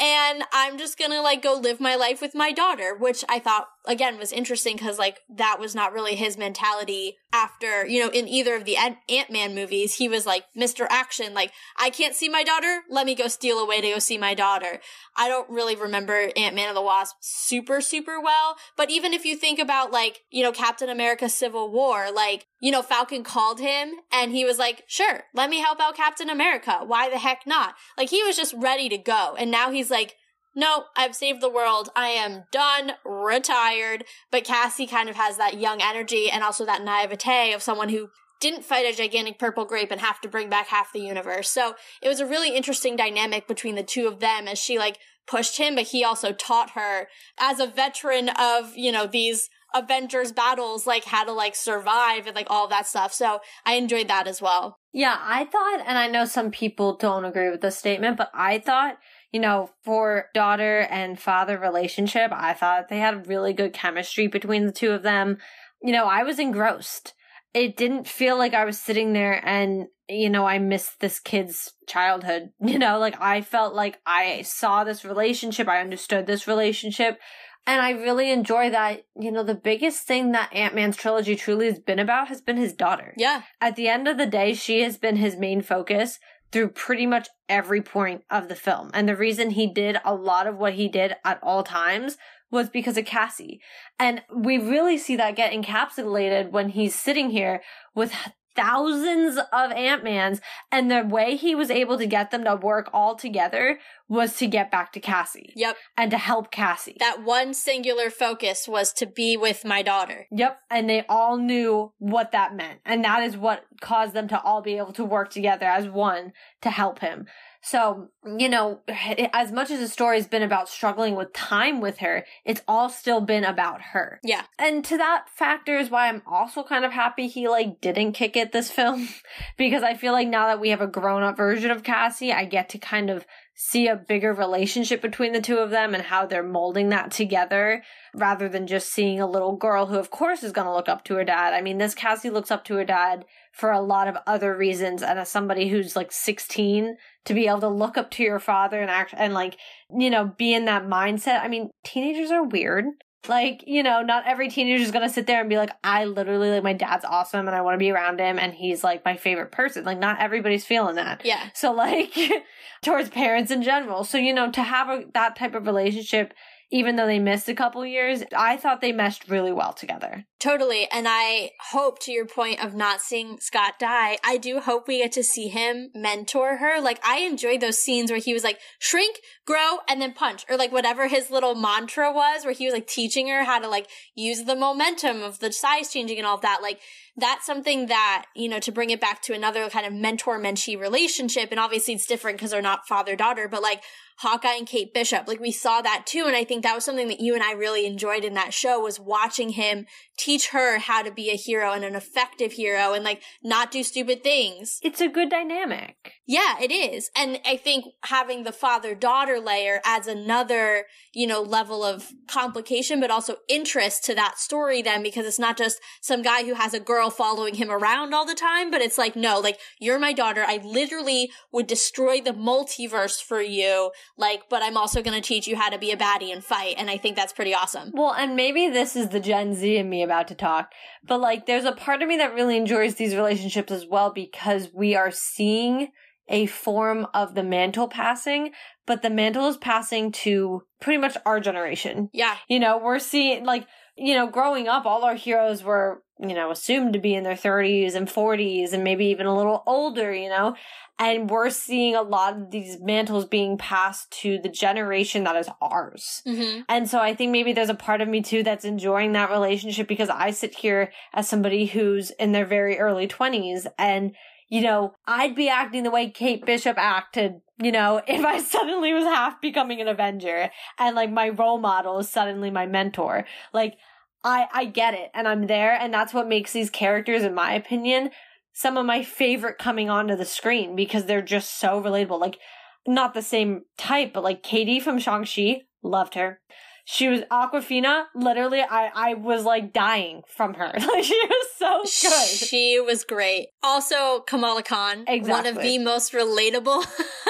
[0.00, 3.68] And I'm just gonna like go live my life with my daughter, which I thought
[3.86, 8.28] again was interesting because like that was not really his mentality after you know in
[8.28, 12.44] either of the ant-man movies he was like mr action like i can't see my
[12.44, 14.80] daughter let me go steal away to go see my daughter.
[15.16, 19.36] I don't really remember ant-man and the wasp super super well but even if you
[19.36, 23.92] think about like you know captain america civil war like you know falcon called him
[24.12, 27.74] and he was like sure let me help out captain america why the heck not?
[27.96, 30.16] Like he was just ready to go and now he's like
[30.54, 31.88] no, I've saved the world.
[31.96, 34.04] I am done, retired.
[34.30, 38.10] But Cassie kind of has that young energy and also that naivete of someone who
[38.40, 41.48] didn't fight a gigantic purple grape and have to bring back half the universe.
[41.48, 44.98] So it was a really interesting dynamic between the two of them as she like
[45.26, 50.32] pushed him, but he also taught her as a veteran of, you know, these Avengers
[50.32, 53.12] battles, like how to like survive and like all that stuff.
[53.12, 54.78] So I enjoyed that as well.
[54.92, 58.58] Yeah, I thought, and I know some people don't agree with this statement, but I
[58.58, 58.98] thought
[59.32, 64.66] you know, for daughter and father relationship, I thought they had really good chemistry between
[64.66, 65.38] the two of them.
[65.82, 67.14] You know, I was engrossed.
[67.54, 71.72] It didn't feel like I was sitting there and, you know, I missed this kid's
[71.88, 72.50] childhood.
[72.60, 77.18] You know, like I felt like I saw this relationship, I understood this relationship.
[77.66, 81.78] And I really enjoy that, you know, the biggest thing that Ant-Man's trilogy truly has
[81.78, 83.14] been about has been his daughter.
[83.16, 83.42] Yeah.
[83.60, 86.18] At the end of the day, she has been his main focus
[86.52, 88.90] through pretty much every point of the film.
[88.94, 92.16] And the reason he did a lot of what he did at all times
[92.50, 93.60] was because of Cassie.
[93.98, 97.62] And we really see that get encapsulated when he's sitting here
[97.94, 98.12] with
[98.54, 103.14] thousands of Ant-Mans and the way he was able to get them to work all
[103.14, 105.52] together was to get back to Cassie.
[105.56, 105.76] Yep.
[105.96, 106.96] And to help Cassie.
[106.98, 110.26] That one singular focus was to be with my daughter.
[110.30, 110.58] Yep.
[110.70, 112.80] And they all knew what that meant.
[112.84, 116.32] And that is what caused them to all be able to work together as one
[116.60, 117.26] to help him.
[117.62, 118.80] So, you know,
[119.32, 123.20] as much as the story's been about struggling with time with her, it's all still
[123.20, 124.20] been about her.
[124.24, 124.42] Yeah.
[124.58, 128.36] And to that factor is why I'm also kind of happy he like didn't kick
[128.36, 129.08] it this film
[129.56, 132.44] because I feel like now that we have a grown up version of Cassie, I
[132.44, 136.26] get to kind of see a bigger relationship between the two of them and how
[136.26, 137.82] they're molding that together
[138.14, 141.04] rather than just seeing a little girl who of course is going to look up
[141.04, 141.54] to her dad.
[141.54, 145.02] I mean, this Cassie looks up to her dad for a lot of other reasons
[145.02, 148.80] and as somebody who's like 16 to be able to look up to your father
[148.80, 149.58] and act and like
[149.94, 152.86] you know be in that mindset i mean teenagers are weird.
[153.28, 156.50] Like you know not every teenager is gonna sit there and be like i literally
[156.50, 159.16] like my dad's awesome and i want to be around him and he's like my
[159.16, 159.84] favorite person.
[159.84, 161.20] Like not everybody's feeling that.
[161.24, 161.50] Yeah.
[161.54, 162.12] So like
[162.82, 164.02] towards parents in general.
[164.02, 166.34] So you know to have a, that type of relationship
[166.72, 170.24] even though they missed a couple years, I thought they meshed really well together.
[170.40, 170.88] Totally.
[170.90, 174.98] And I hope, to your point of not seeing Scott die, I do hope we
[174.98, 176.80] get to see him mentor her.
[176.80, 180.56] Like, I enjoyed those scenes where he was like, shrink, grow, and then punch, or
[180.56, 183.86] like whatever his little mantra was, where he was like teaching her how to like
[184.16, 186.60] use the momentum of the size changing and all of that.
[186.62, 186.80] Like,
[187.16, 190.78] that's something that, you know, to bring it back to another kind of mentor mentee
[190.78, 191.50] relationship.
[191.50, 193.82] And obviously it's different because they're not father daughter, but like
[194.18, 195.26] Hawkeye and Kate Bishop.
[195.26, 196.24] Like we saw that too.
[196.26, 198.80] And I think that was something that you and I really enjoyed in that show
[198.80, 203.04] was watching him teach her how to be a hero and an effective hero and
[203.04, 204.78] like not do stupid things.
[204.82, 205.96] It's a good dynamic.
[206.26, 207.10] Yeah, it is.
[207.16, 213.00] And I think having the father daughter layer adds another, you know, level of complication,
[213.00, 216.74] but also interest to that story then because it's not just some guy who has
[216.74, 220.12] a girl following him around all the time, but it's like, no, like, you're my
[220.12, 220.44] daughter.
[220.46, 223.90] I literally would destroy the multiverse for you.
[224.16, 226.74] Like, but I'm also going to teach you how to be a baddie and fight.
[226.78, 227.90] And I think that's pretty awesome.
[227.94, 230.72] Well, and maybe this is the Gen Z in me about to talk,
[231.06, 234.68] but like, there's a part of me that really enjoys these relationships as well because
[234.72, 235.88] we are seeing
[236.28, 238.52] a form of the mantle passing,
[238.86, 242.08] but the mantle is passing to pretty much our generation.
[242.12, 242.36] Yeah.
[242.48, 246.50] You know, we're seeing like, you know, growing up, all our heroes were, you know,
[246.50, 250.28] assumed to be in their 30s and 40s and maybe even a little older, you
[250.28, 250.54] know,
[250.98, 255.48] and we're seeing a lot of these mantles being passed to the generation that is
[255.60, 256.22] ours.
[256.26, 256.60] Mm-hmm.
[256.68, 259.88] And so I think maybe there's a part of me too that's enjoying that relationship
[259.88, 264.14] because I sit here as somebody who's in their very early 20s and
[264.52, 268.92] you know, I'd be acting the way Kate Bishop acted, you know, if I suddenly
[268.92, 273.24] was half becoming an Avenger and like my role model is suddenly my mentor.
[273.54, 273.78] Like,
[274.22, 277.54] I, I get it and I'm there and that's what makes these characters, in my
[277.54, 278.10] opinion,
[278.52, 282.20] some of my favorite coming onto the screen because they're just so relatable.
[282.20, 282.38] Like,
[282.86, 286.40] not the same type, but like Katie from Shang-Chi, loved her.
[286.84, 288.04] She was Awkwafina.
[288.14, 290.72] Literally, I, I was like dying from her.
[290.92, 292.28] Like she was so good.
[292.28, 293.48] She was great.
[293.62, 295.30] Also, Kamala Khan, exactly.
[295.30, 296.84] one of the most relatable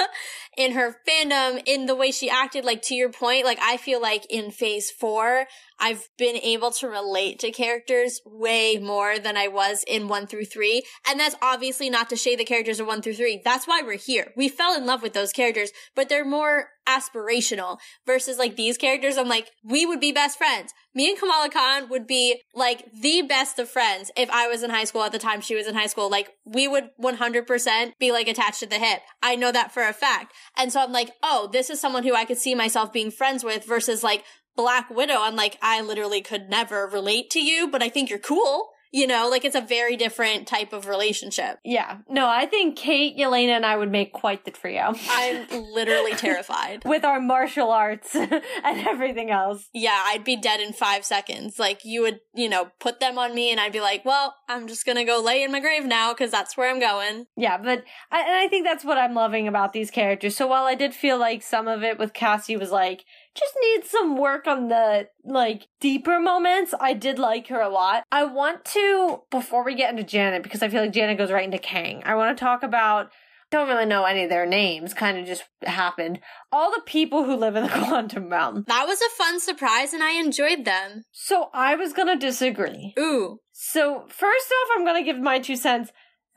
[0.57, 2.65] in her fandom, in the way she acted.
[2.65, 5.45] Like to your point, like I feel like in Phase Four,
[5.83, 10.45] I've been able to relate to characters way more than I was in one through
[10.45, 10.83] three.
[11.05, 13.41] And that's obviously not to shade the characters of one through three.
[13.43, 14.31] That's why we're here.
[14.37, 19.17] We fell in love with those characters, but they're more aspirational versus like these characters.
[19.17, 20.73] I'm like, we would be best friends.
[20.95, 24.69] Me and Kamala Khan would be like the best of friends if I was in
[24.69, 26.09] high school at the time she was in high school.
[26.09, 29.01] Like we would 100% be like attached to the hip.
[29.21, 30.33] I know that for a fact.
[30.57, 33.43] And so I'm like, oh, this is someone who I could see myself being friends
[33.43, 34.23] with versus like
[34.55, 35.17] Black Widow.
[35.19, 38.69] I'm like, I literally could never relate to you, but I think you're cool.
[38.95, 41.57] You know, like it's a very different type of relationship.
[41.65, 41.97] Yeah.
[42.07, 44.93] No, I think Kate, Yelena, and I would make quite the trio.
[45.09, 46.83] I'm literally terrified.
[46.85, 49.67] With our martial arts and everything else.
[49.73, 51.57] Yeah, I'd be dead in five seconds.
[51.57, 54.67] Like, you would, you know, put them on me and I'd be like, well, I'm
[54.67, 57.25] just gonna go lay in my grave now because that's where I'm going.
[57.35, 60.35] Yeah, but I, and I think that's what I'm loving about these characters.
[60.35, 63.89] So while I did feel like some of it with Cassie was like, just needs
[63.89, 66.73] some work on the like deeper moments.
[66.79, 68.03] I did like her a lot.
[68.11, 71.45] I want to before we get into Janet because I feel like Janet goes right
[71.45, 72.03] into Kang.
[72.05, 73.11] I want to talk about
[73.53, 76.19] don't really know any of their names, kind of just happened.
[76.51, 78.65] All the people who live in the quantum realm.
[78.67, 81.03] That was a fun surprise and I enjoyed them.
[81.11, 82.95] So I was going to disagree.
[82.99, 83.37] Ooh.
[83.51, 85.91] So first off, I'm going to give my two cents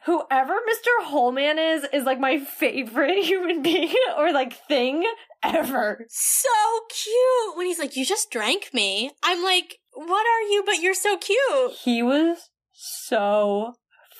[0.04, 1.04] whoever Mr.
[1.04, 5.04] Holman is is like my favorite human being or like thing
[5.42, 6.06] ever.
[6.08, 6.48] So
[6.90, 7.56] cute.
[7.56, 9.10] When he's like, You just drank me.
[9.22, 10.62] I'm like, What are you?
[10.64, 11.72] But you're so cute.
[11.82, 13.74] He was so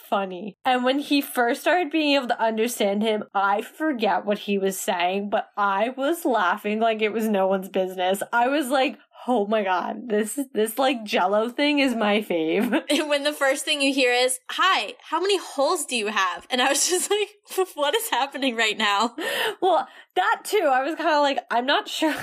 [0.09, 0.57] funny.
[0.65, 4.79] And when he first started being able to understand him, I forget what he was
[4.79, 8.23] saying, but I was laughing like it was no one's business.
[8.31, 12.69] I was like, oh my god, this this like jello thing is my fave.
[13.07, 16.47] when the first thing you hear is, Hi, how many holes do you have?
[16.49, 19.15] And I was just like, What is happening right now?
[19.61, 22.15] Well, that too, I was kind of like, I'm not sure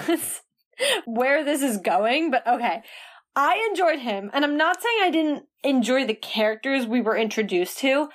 [1.05, 2.83] where this is going, but okay.
[3.37, 7.79] I enjoyed him, and I'm not saying I didn't enjoy the characters we were introduced
[7.79, 8.09] to.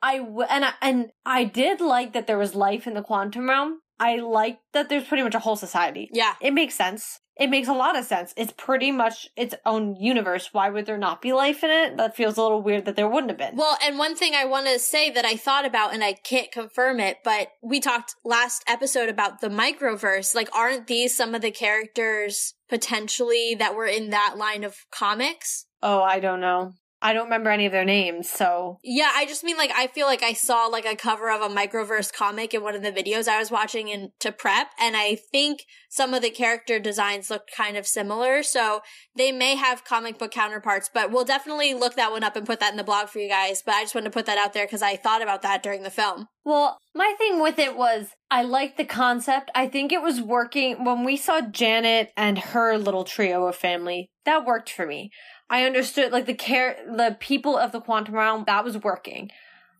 [0.00, 3.48] I w- and I, and I did like that there was life in the quantum
[3.48, 3.80] realm.
[3.98, 6.08] I like that there's pretty much a whole society.
[6.12, 6.34] Yeah.
[6.40, 7.20] It makes sense.
[7.36, 8.32] It makes a lot of sense.
[8.36, 10.50] It's pretty much its own universe.
[10.52, 11.96] Why would there not be life in it?
[11.96, 13.56] That feels a little weird that there wouldn't have been.
[13.56, 16.52] Well, and one thing I want to say that I thought about, and I can't
[16.52, 20.34] confirm it, but we talked last episode about the microverse.
[20.34, 25.66] Like, aren't these some of the characters potentially that were in that line of comics?
[25.82, 26.74] Oh, I don't know.
[27.04, 30.06] I don't remember any of their names, so Yeah, I just mean like I feel
[30.06, 33.28] like I saw like a cover of a microverse comic in one of the videos
[33.28, 37.42] I was watching in to prep, and I think some of the character designs look
[37.54, 38.42] kind of similar.
[38.42, 38.80] So
[39.14, 42.58] they may have comic book counterparts, but we'll definitely look that one up and put
[42.60, 43.62] that in the blog for you guys.
[43.64, 45.82] But I just wanted to put that out there because I thought about that during
[45.82, 46.28] the film.
[46.44, 49.50] Well, my thing with it was I liked the concept.
[49.54, 54.10] I think it was working when we saw Janet and her little trio of family.
[54.24, 55.10] That worked for me.
[55.54, 59.30] I understood like the care the people of the quantum realm that was working.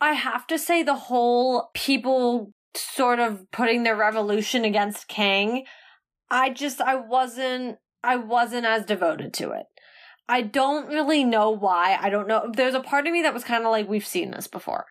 [0.01, 5.65] I have to say the whole people sort of putting their revolution against Kang,
[6.31, 9.67] I just I wasn't I wasn't as devoted to it.
[10.29, 11.99] I don't really know why.
[12.01, 12.53] I don't know.
[12.55, 14.87] There's a part of me that was kind of like we've seen this before.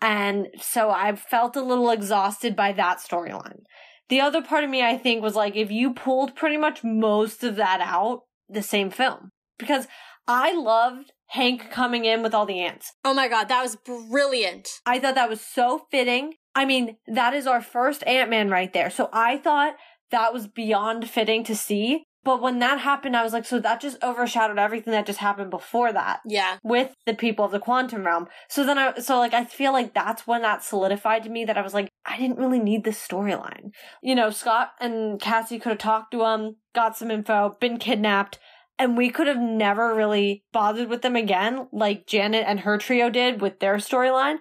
[0.00, 3.62] And so I felt a little exhausted by that storyline.
[4.08, 7.42] The other part of me I think was like if you pulled pretty much most
[7.42, 9.32] of that out, the same film.
[9.58, 9.88] Because
[10.30, 12.92] I loved Hank coming in with all the ants.
[13.04, 14.68] Oh my god, that was brilliant.
[14.86, 16.34] I thought that was so fitting.
[16.54, 18.90] I mean, that is our first Ant Man right there.
[18.90, 19.74] So I thought
[20.10, 22.04] that was beyond fitting to see.
[22.22, 25.50] But when that happened, I was like, so that just overshadowed everything that just happened
[25.50, 26.58] before that Yeah.
[26.62, 28.26] with the people of the quantum realm.
[28.48, 31.56] So then I, so like, I feel like that's when that solidified to me that
[31.56, 33.70] I was like, I didn't really need this storyline.
[34.02, 38.38] You know, Scott and Cassie could have talked to him, got some info, been kidnapped,
[38.80, 43.10] and we could have never really bothered with them again, like Janet and her trio
[43.10, 44.38] did with their storyline,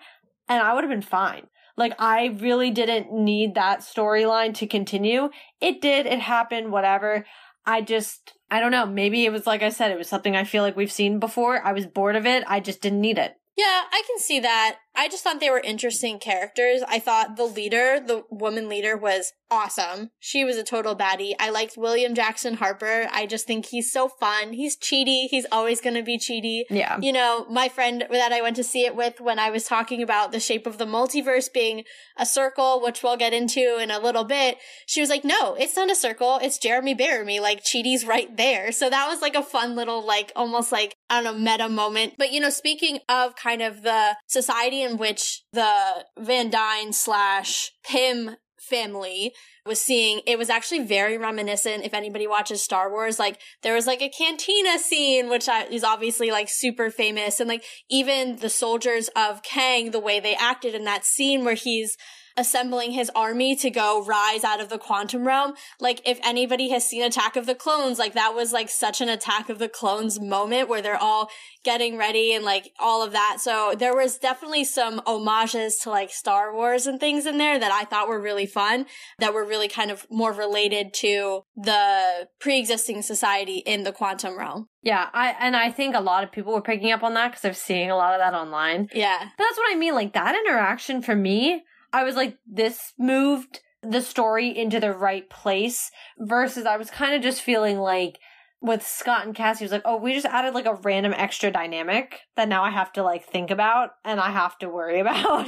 [0.47, 1.47] and I would have been fine.
[1.75, 5.30] Like, I really didn't need that storyline to continue.
[5.60, 7.25] It did, it happened, whatever.
[7.65, 8.86] I just, I don't know.
[8.86, 11.62] Maybe it was like I said, it was something I feel like we've seen before.
[11.62, 12.45] I was bored of it.
[12.47, 13.36] I just didn't need it.
[13.58, 14.78] Yeah, I can see that.
[15.00, 16.84] I just thought they were interesting characters.
[16.86, 20.10] I thought the leader, the woman leader, was awesome.
[20.20, 21.36] She was a total baddie.
[21.40, 23.08] I liked William Jackson Harper.
[23.10, 24.52] I just think he's so fun.
[24.52, 25.28] He's Chidi.
[25.30, 26.64] He's always going to be Chidi.
[26.70, 27.00] Yeah.
[27.00, 30.04] You know, my friend that I went to see it with when I was talking
[30.04, 31.86] about the shape of the multiverse being
[32.18, 35.78] a circle, which we'll get into in a little bit, she was like, no, it's
[35.78, 36.40] not a circle.
[36.42, 37.40] It's Jeremy Bearimy.
[37.40, 38.74] Like, Chidi's right there.
[38.74, 42.16] So that was like a fun little, like, almost like, I don't know, meta moment.
[42.18, 47.71] But, you know, speaking of kind of the society in which the Van Dyne slash
[47.84, 49.34] Pym family
[49.65, 53.87] was seeing it was actually very reminiscent if anybody watches star wars like there was
[53.87, 59.10] like a cantina scene which is obviously like super famous and like even the soldiers
[59.15, 61.98] of kang the way they acted in that scene where he's
[62.40, 65.54] assembling his army to go rise out of the quantum realm.
[65.79, 69.10] Like, if anybody has seen Attack of the Clones, like that was like such an
[69.10, 71.29] Attack of the Clones moment where they're all
[71.63, 73.37] getting ready and like all of that.
[73.42, 77.71] So there was definitely some homages to like Star Wars and things in there that
[77.71, 78.85] I thought were really fun,
[79.19, 84.69] that were really kind of more related to the pre-existing society in the quantum realm.
[84.81, 87.42] Yeah, I and I think a lot of people were picking up on that because
[87.42, 88.87] they're seeing a lot of that online.
[88.94, 89.19] Yeah.
[89.37, 89.94] But that's what I mean.
[89.94, 91.63] Like that interaction for me
[91.94, 97.15] I was like, this moved the story into the right place versus I was kind
[97.15, 98.19] of just feeling like
[98.62, 102.19] with Scott and Cassie was like, oh, we just added like a random extra dynamic
[102.35, 105.48] that now I have to like think about and I have to worry about.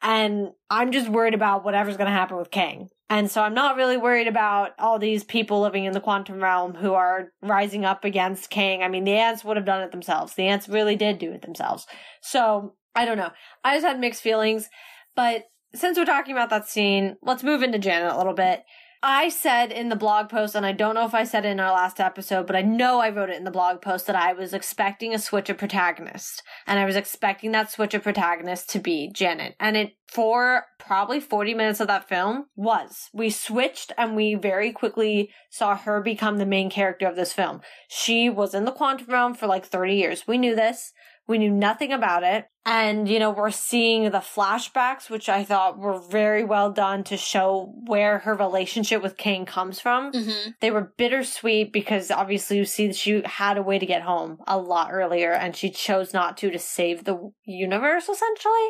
[0.00, 2.88] and I'm just worried about whatever's going to happen with Kang.
[3.10, 6.74] And so I'm not really worried about all these people living in the quantum realm
[6.74, 8.82] who are rising up against Kang.
[8.82, 10.34] I mean, the ants would have done it themselves.
[10.34, 11.86] The ants really did do it themselves.
[12.22, 13.30] So I don't know.
[13.64, 14.68] I just had mixed feelings,
[15.16, 15.44] but
[15.74, 18.64] since we're talking about that scene, let's move into Janet a little bit.
[19.04, 21.58] I said in the blog post, and I don't know if I said it in
[21.58, 24.32] our last episode, but I know I wrote it in the blog post that I
[24.32, 26.44] was expecting a switch of protagonist.
[26.68, 29.56] And I was expecting that switch of protagonist to be Janet.
[29.58, 33.08] And it, for probably 40 minutes of that film, was.
[33.12, 37.60] We switched and we very quickly saw her become the main character of this film.
[37.88, 40.28] She was in the quantum realm for like 30 years.
[40.28, 40.92] We knew this.
[41.28, 42.46] We knew nothing about it.
[42.64, 47.16] And, you know, we're seeing the flashbacks, which I thought were very well done to
[47.16, 50.12] show where her relationship with Kang comes from.
[50.12, 50.50] Mm-hmm.
[50.60, 54.58] They were bittersweet because obviously you see she had a way to get home a
[54.58, 58.68] lot earlier and she chose not to to save the universe, essentially.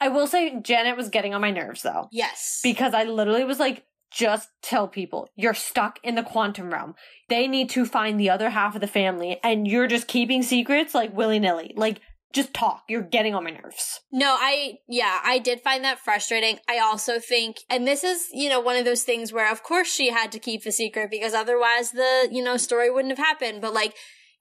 [0.00, 2.08] I will say Janet was getting on my nerves though.
[2.10, 2.60] Yes.
[2.62, 6.94] Because I literally was like, just tell people you're stuck in the quantum realm.
[7.28, 10.94] They need to find the other half of the family and you're just keeping secrets
[10.94, 11.72] like willy nilly.
[11.76, 12.00] Like,
[12.32, 12.84] just talk.
[12.88, 14.00] You're getting on my nerves.
[14.10, 16.58] No, I, yeah, I did find that frustrating.
[16.66, 19.92] I also think, and this is, you know, one of those things where of course
[19.92, 23.60] she had to keep the secret because otherwise the, you know, story wouldn't have happened.
[23.60, 23.94] But like,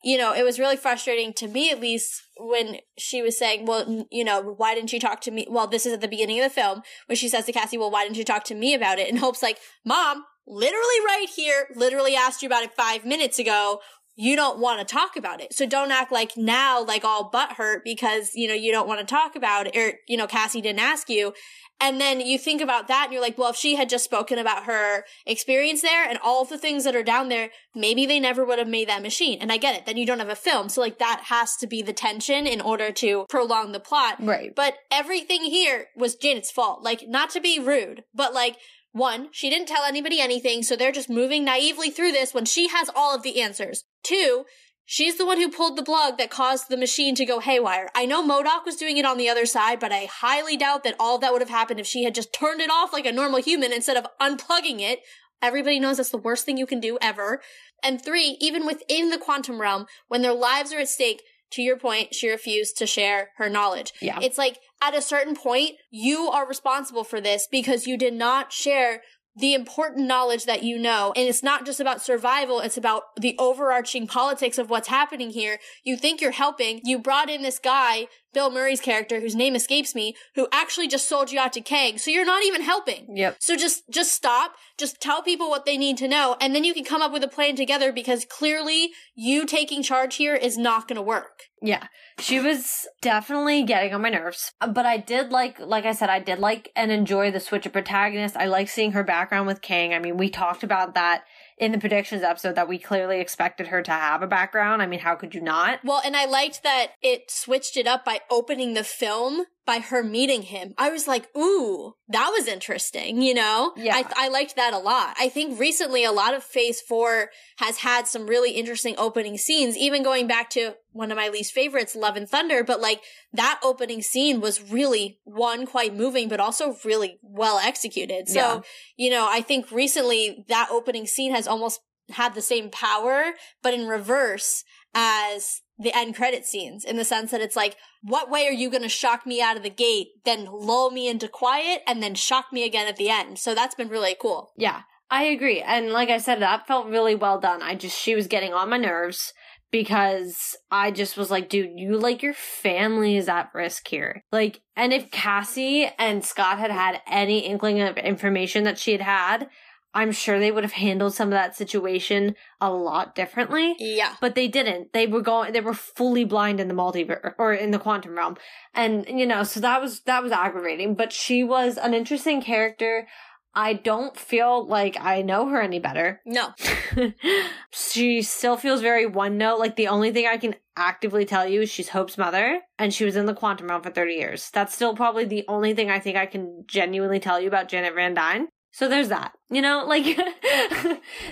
[0.04, 4.08] you know, it was really frustrating to me, at least, when she was saying, well,
[4.12, 5.45] you know, why didn't you talk to me?
[5.49, 7.91] Well, this is at the beginning of the film when she says to Cassie, well,
[7.91, 9.10] why didn't you talk to me about it?
[9.10, 13.80] And Hope's like, mom, literally right here, literally asked you about it five minutes ago.
[14.16, 15.54] You don't want to talk about it.
[15.54, 18.99] So don't act like now, like all butt hurt because, you know, you don't want
[18.99, 21.34] to talk about it or, you know, Cassie didn't ask you.
[21.82, 24.38] And then you think about that and you're like, well, if she had just spoken
[24.38, 28.19] about her experience there and all of the things that are down there, maybe they
[28.19, 29.39] never would have made that machine.
[29.41, 29.86] And I get it.
[29.88, 30.69] Then you don't have a film.
[30.69, 34.17] So like that has to be the tension in order to prolong the plot.
[34.19, 34.53] Right.
[34.55, 36.84] But everything here was Janet's fault.
[36.84, 38.57] Like, not to be rude, but like,
[38.93, 42.67] one, she didn't tell anybody anything, so they're just moving naively through this when she
[42.67, 43.86] has all of the answers.
[44.03, 44.45] Two,
[44.86, 47.89] She's the one who pulled the plug that caused the machine to go haywire.
[47.95, 50.95] I know MODOK was doing it on the other side, but I highly doubt that
[50.99, 53.41] all that would have happened if she had just turned it off like a normal
[53.41, 54.99] human instead of unplugging it.
[55.41, 57.41] Everybody knows that's the worst thing you can do ever.
[57.84, 61.21] And three, even within the quantum realm, when their lives are at stake,
[61.51, 63.91] to your point, she refused to share her knowledge.
[64.01, 64.19] Yeah.
[64.21, 68.53] It's like at a certain point, you are responsible for this because you did not
[68.53, 69.01] share
[69.36, 71.13] the important knowledge that you know.
[71.15, 75.59] And it's not just about survival, it's about the overarching politics of what's happening here.
[75.84, 76.82] You think you're helping.
[76.84, 81.07] You brought in this guy, Bill Murray's character, whose name escapes me, who actually just
[81.07, 81.97] sold you out to Kang.
[81.97, 83.15] So you're not even helping.
[83.15, 83.38] Yep.
[83.39, 84.53] So just, just stop.
[84.77, 86.38] Just tell people what they need to know.
[86.39, 90.15] And then you can come up with a plan together because clearly you taking charge
[90.15, 91.43] here is not going to work.
[91.61, 91.88] Yeah.
[92.19, 94.51] She was definitely getting on my nerves.
[94.59, 97.73] But I did like, like I said, I did like and enjoy the switch of
[97.73, 98.36] protagonist.
[98.36, 99.93] I like seeing her background with Kang.
[99.93, 101.23] I mean, we talked about that
[101.62, 104.82] in the predictions episode that we clearly expected her to have a background.
[104.82, 105.80] I mean, how could you not?
[105.84, 110.03] Well, and I liked that it switched it up by opening the film by her
[110.03, 110.74] meeting him.
[110.78, 113.74] I was like, ooh, that was interesting, you know?
[113.78, 113.95] Yeah.
[113.95, 115.16] I, I liked that a lot.
[115.20, 119.78] I think recently a lot of phase four has had some really interesting opening scenes,
[119.78, 123.01] even going back to one of my least favorites, Love and Thunder, but like
[123.34, 128.28] that opening scene was really one quite moving, but also really well executed.
[128.28, 128.62] So, Yeah.
[128.97, 133.74] you know, I think recently that opening scene has almost had the same power, but
[133.74, 138.47] in reverse as the end credit scenes in the sense that it's like, what way
[138.47, 141.82] are you going to shock me out of the gate, then lull me into quiet
[141.88, 143.39] and then shock me again at the end?
[143.39, 144.51] So that's been really cool.
[144.57, 145.61] Yeah, I agree.
[145.61, 147.61] And like I said, that felt really well done.
[147.61, 149.34] I just, she was getting on my nerves
[149.71, 154.23] because I just was like, dude, you like your family is at risk here.
[154.32, 159.01] Like, and if Cassie and Scott had had any inkling of information that she had
[159.01, 159.49] had,
[159.94, 163.76] I'm sure they would have handled some of that situation a lot differently.
[163.78, 164.16] Yeah.
[164.22, 164.94] But they didn't.
[164.94, 168.38] They were going, they were fully blind in the multiverse or in the quantum realm.
[168.74, 173.08] And, you know, so that was, that was aggravating, but she was an interesting character.
[173.54, 176.22] I don't feel like I know her any better.
[176.26, 176.54] No.
[177.72, 179.60] she still feels very one note.
[179.60, 183.04] Like the only thing I can actively tell you is she's Hope's mother and she
[183.04, 184.50] was in the quantum realm for 30 years.
[184.52, 187.94] That's still probably the only thing I think I can genuinely tell you about Janet
[187.94, 188.48] Van Dyne.
[188.72, 189.34] So there's that.
[189.49, 190.17] You know, like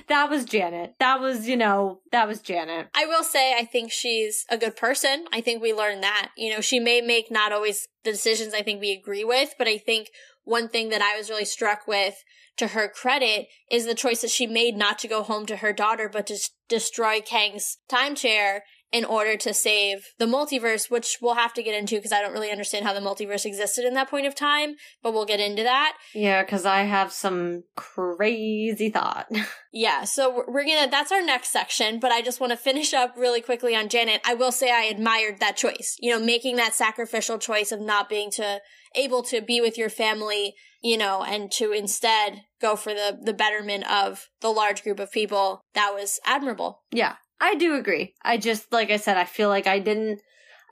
[0.08, 0.96] that was Janet.
[1.00, 2.90] That was, you know, that was Janet.
[2.94, 5.26] I will say I think she's a good person.
[5.32, 6.32] I think we learned that.
[6.38, 9.68] You know, she may make not always the decisions I think we agree with, but
[9.68, 10.10] I think
[10.44, 12.24] one thing that I was really struck with
[12.58, 15.72] to her credit is the choice that she made not to go home to her
[15.72, 16.38] daughter, but to
[16.68, 21.78] destroy Kang's time chair in order to save the multiverse, which we'll have to get
[21.78, 24.76] into because I don't really understand how the multiverse existed in that point of time,
[25.04, 25.96] but we'll get into that.
[26.16, 29.28] Yeah, because I have some crazy thought.
[29.72, 33.14] Yeah, so we're- gonna, that's our next section, but I just want to finish up
[33.16, 34.20] really quickly on Janet.
[34.26, 38.10] I will say I admired that choice, you know, making that sacrificial choice of not
[38.10, 38.62] being to,
[38.96, 43.32] able to be with your family, you know, and to instead go for the, the
[43.34, 45.62] betterment of the large group of people.
[45.76, 46.82] That was admirable.
[46.92, 48.16] Yeah, I do agree.
[48.24, 50.22] I just, like I said, I feel like I didn't,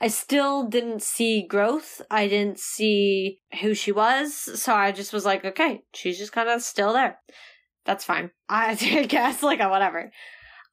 [0.01, 2.01] I still didn't see growth.
[2.11, 4.33] I didn't see who she was.
[4.61, 7.19] So I just was like, okay, she's just kind of still there.
[7.85, 8.31] That's fine.
[8.49, 8.75] I
[9.07, 10.11] guess, like, whatever.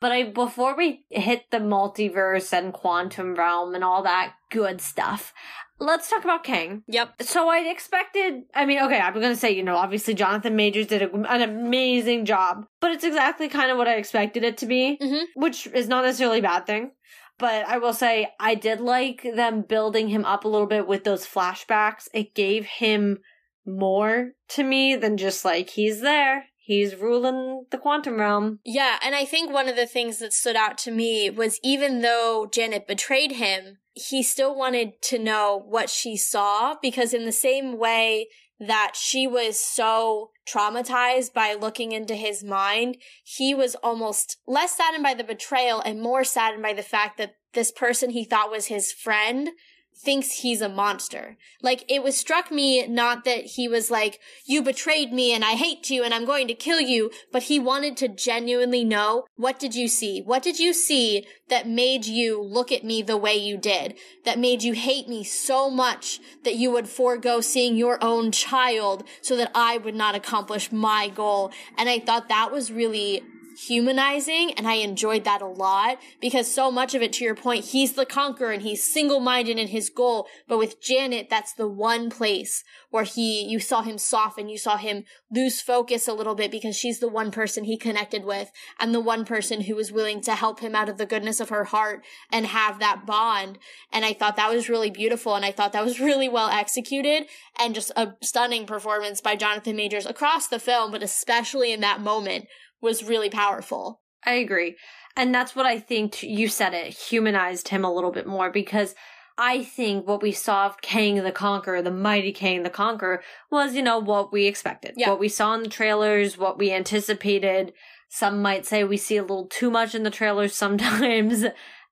[0.00, 5.32] But I, before we hit the multiverse and quantum realm and all that good stuff,
[5.78, 6.82] let's talk about Kang.
[6.88, 7.22] Yep.
[7.22, 11.02] So I expected, I mean, okay, I'm gonna say, you know, obviously Jonathan Majors did
[11.02, 14.98] a, an amazing job, but it's exactly kind of what I expected it to be,
[15.02, 15.24] Mhm.
[15.34, 16.92] which is not necessarily a bad thing.
[17.38, 21.02] But I will say, I did like them building him up a little bit with
[21.02, 22.06] those flashbacks.
[22.14, 23.18] It gave him
[23.66, 28.58] more to me than just like, he's there, he's ruling the quantum realm.
[28.64, 32.00] Yeah, and I think one of the things that stood out to me was even
[32.00, 37.32] though Janet betrayed him, he still wanted to know what she saw because in the
[37.32, 44.38] same way that she was so traumatized by looking into his mind, he was almost
[44.46, 48.24] less saddened by the betrayal and more saddened by the fact that this person he
[48.24, 49.50] thought was his friend
[49.96, 51.36] thinks he's a monster.
[51.62, 55.52] Like it was struck me not that he was like, you betrayed me and I
[55.52, 59.58] hate you and I'm going to kill you, but he wanted to genuinely know, what
[59.58, 60.20] did you see?
[60.20, 63.96] What did you see that made you look at me the way you did?
[64.24, 69.04] That made you hate me so much that you would forego seeing your own child
[69.22, 71.52] so that I would not accomplish my goal.
[71.78, 73.22] And I thought that was really
[73.56, 77.66] humanizing and I enjoyed that a lot because so much of it to your point
[77.66, 80.26] he's the conqueror and he's single-minded in his goal.
[80.48, 84.76] But with Janet that's the one place where he you saw him soften you saw
[84.76, 88.94] him lose focus a little bit because she's the one person he connected with and
[88.94, 91.64] the one person who was willing to help him out of the goodness of her
[91.64, 93.58] heart and have that bond.
[93.92, 97.26] And I thought that was really beautiful and I thought that was really well executed
[97.58, 102.00] and just a stunning performance by Jonathan Majors across the film but especially in that
[102.00, 102.46] moment
[102.84, 104.02] was really powerful.
[104.24, 104.76] I agree.
[105.16, 108.94] And that's what I think you said it humanized him a little bit more because
[109.36, 113.74] I think what we saw of Kang the Conqueror, the mighty Kang the Conqueror, was,
[113.74, 114.94] you know, what we expected.
[114.96, 115.10] Yeah.
[115.10, 117.72] What we saw in the trailers, what we anticipated.
[118.08, 121.44] Some might say we see a little too much in the trailers sometimes.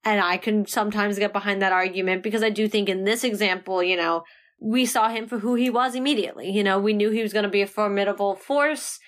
[0.04, 3.82] And I can sometimes get behind that argument because I do think in this example,
[3.82, 4.24] you know,
[4.60, 6.50] we saw him for who he was immediately.
[6.50, 9.00] You know, we knew he was going to be a formidable force.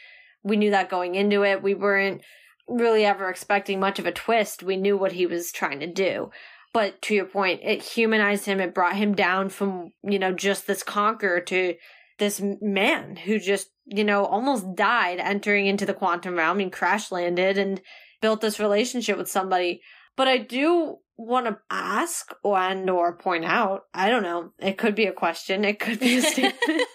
[0.44, 1.62] We knew that going into it.
[1.62, 2.22] We weren't
[2.68, 4.62] really ever expecting much of a twist.
[4.62, 6.30] We knew what he was trying to do.
[6.72, 8.60] But to your point, it humanized him.
[8.60, 11.74] It brought him down from, you know, just this conqueror to
[12.18, 17.12] this man who just, you know, almost died entering into the quantum realm and crash
[17.12, 17.80] landed and
[18.20, 19.82] built this relationship with somebody.
[20.16, 24.78] But I do want to ask or and or point out, I don't know, it
[24.78, 26.88] could be a question, it could be a statement.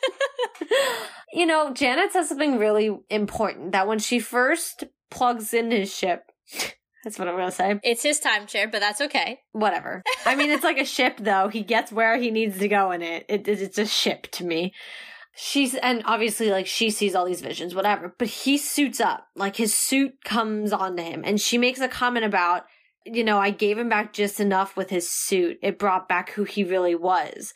[1.34, 6.24] You know, Janet says something really important that when she first plugs in his ship,
[7.04, 7.80] that's what I'm to say.
[7.84, 9.40] It's his time chair, but that's okay.
[9.52, 10.04] Whatever.
[10.26, 11.48] I mean, it's like a ship, though.
[11.48, 13.26] He gets where he needs to go in it.
[13.30, 14.74] it it's a ship to me.
[15.36, 19.28] She's, and obviously, like, she sees all these visions, whatever, but he suits up.
[19.36, 22.64] Like, his suit comes onto him, and she makes a comment about,
[23.06, 25.58] you know, I gave him back just enough with his suit.
[25.62, 27.54] It brought back who he really was.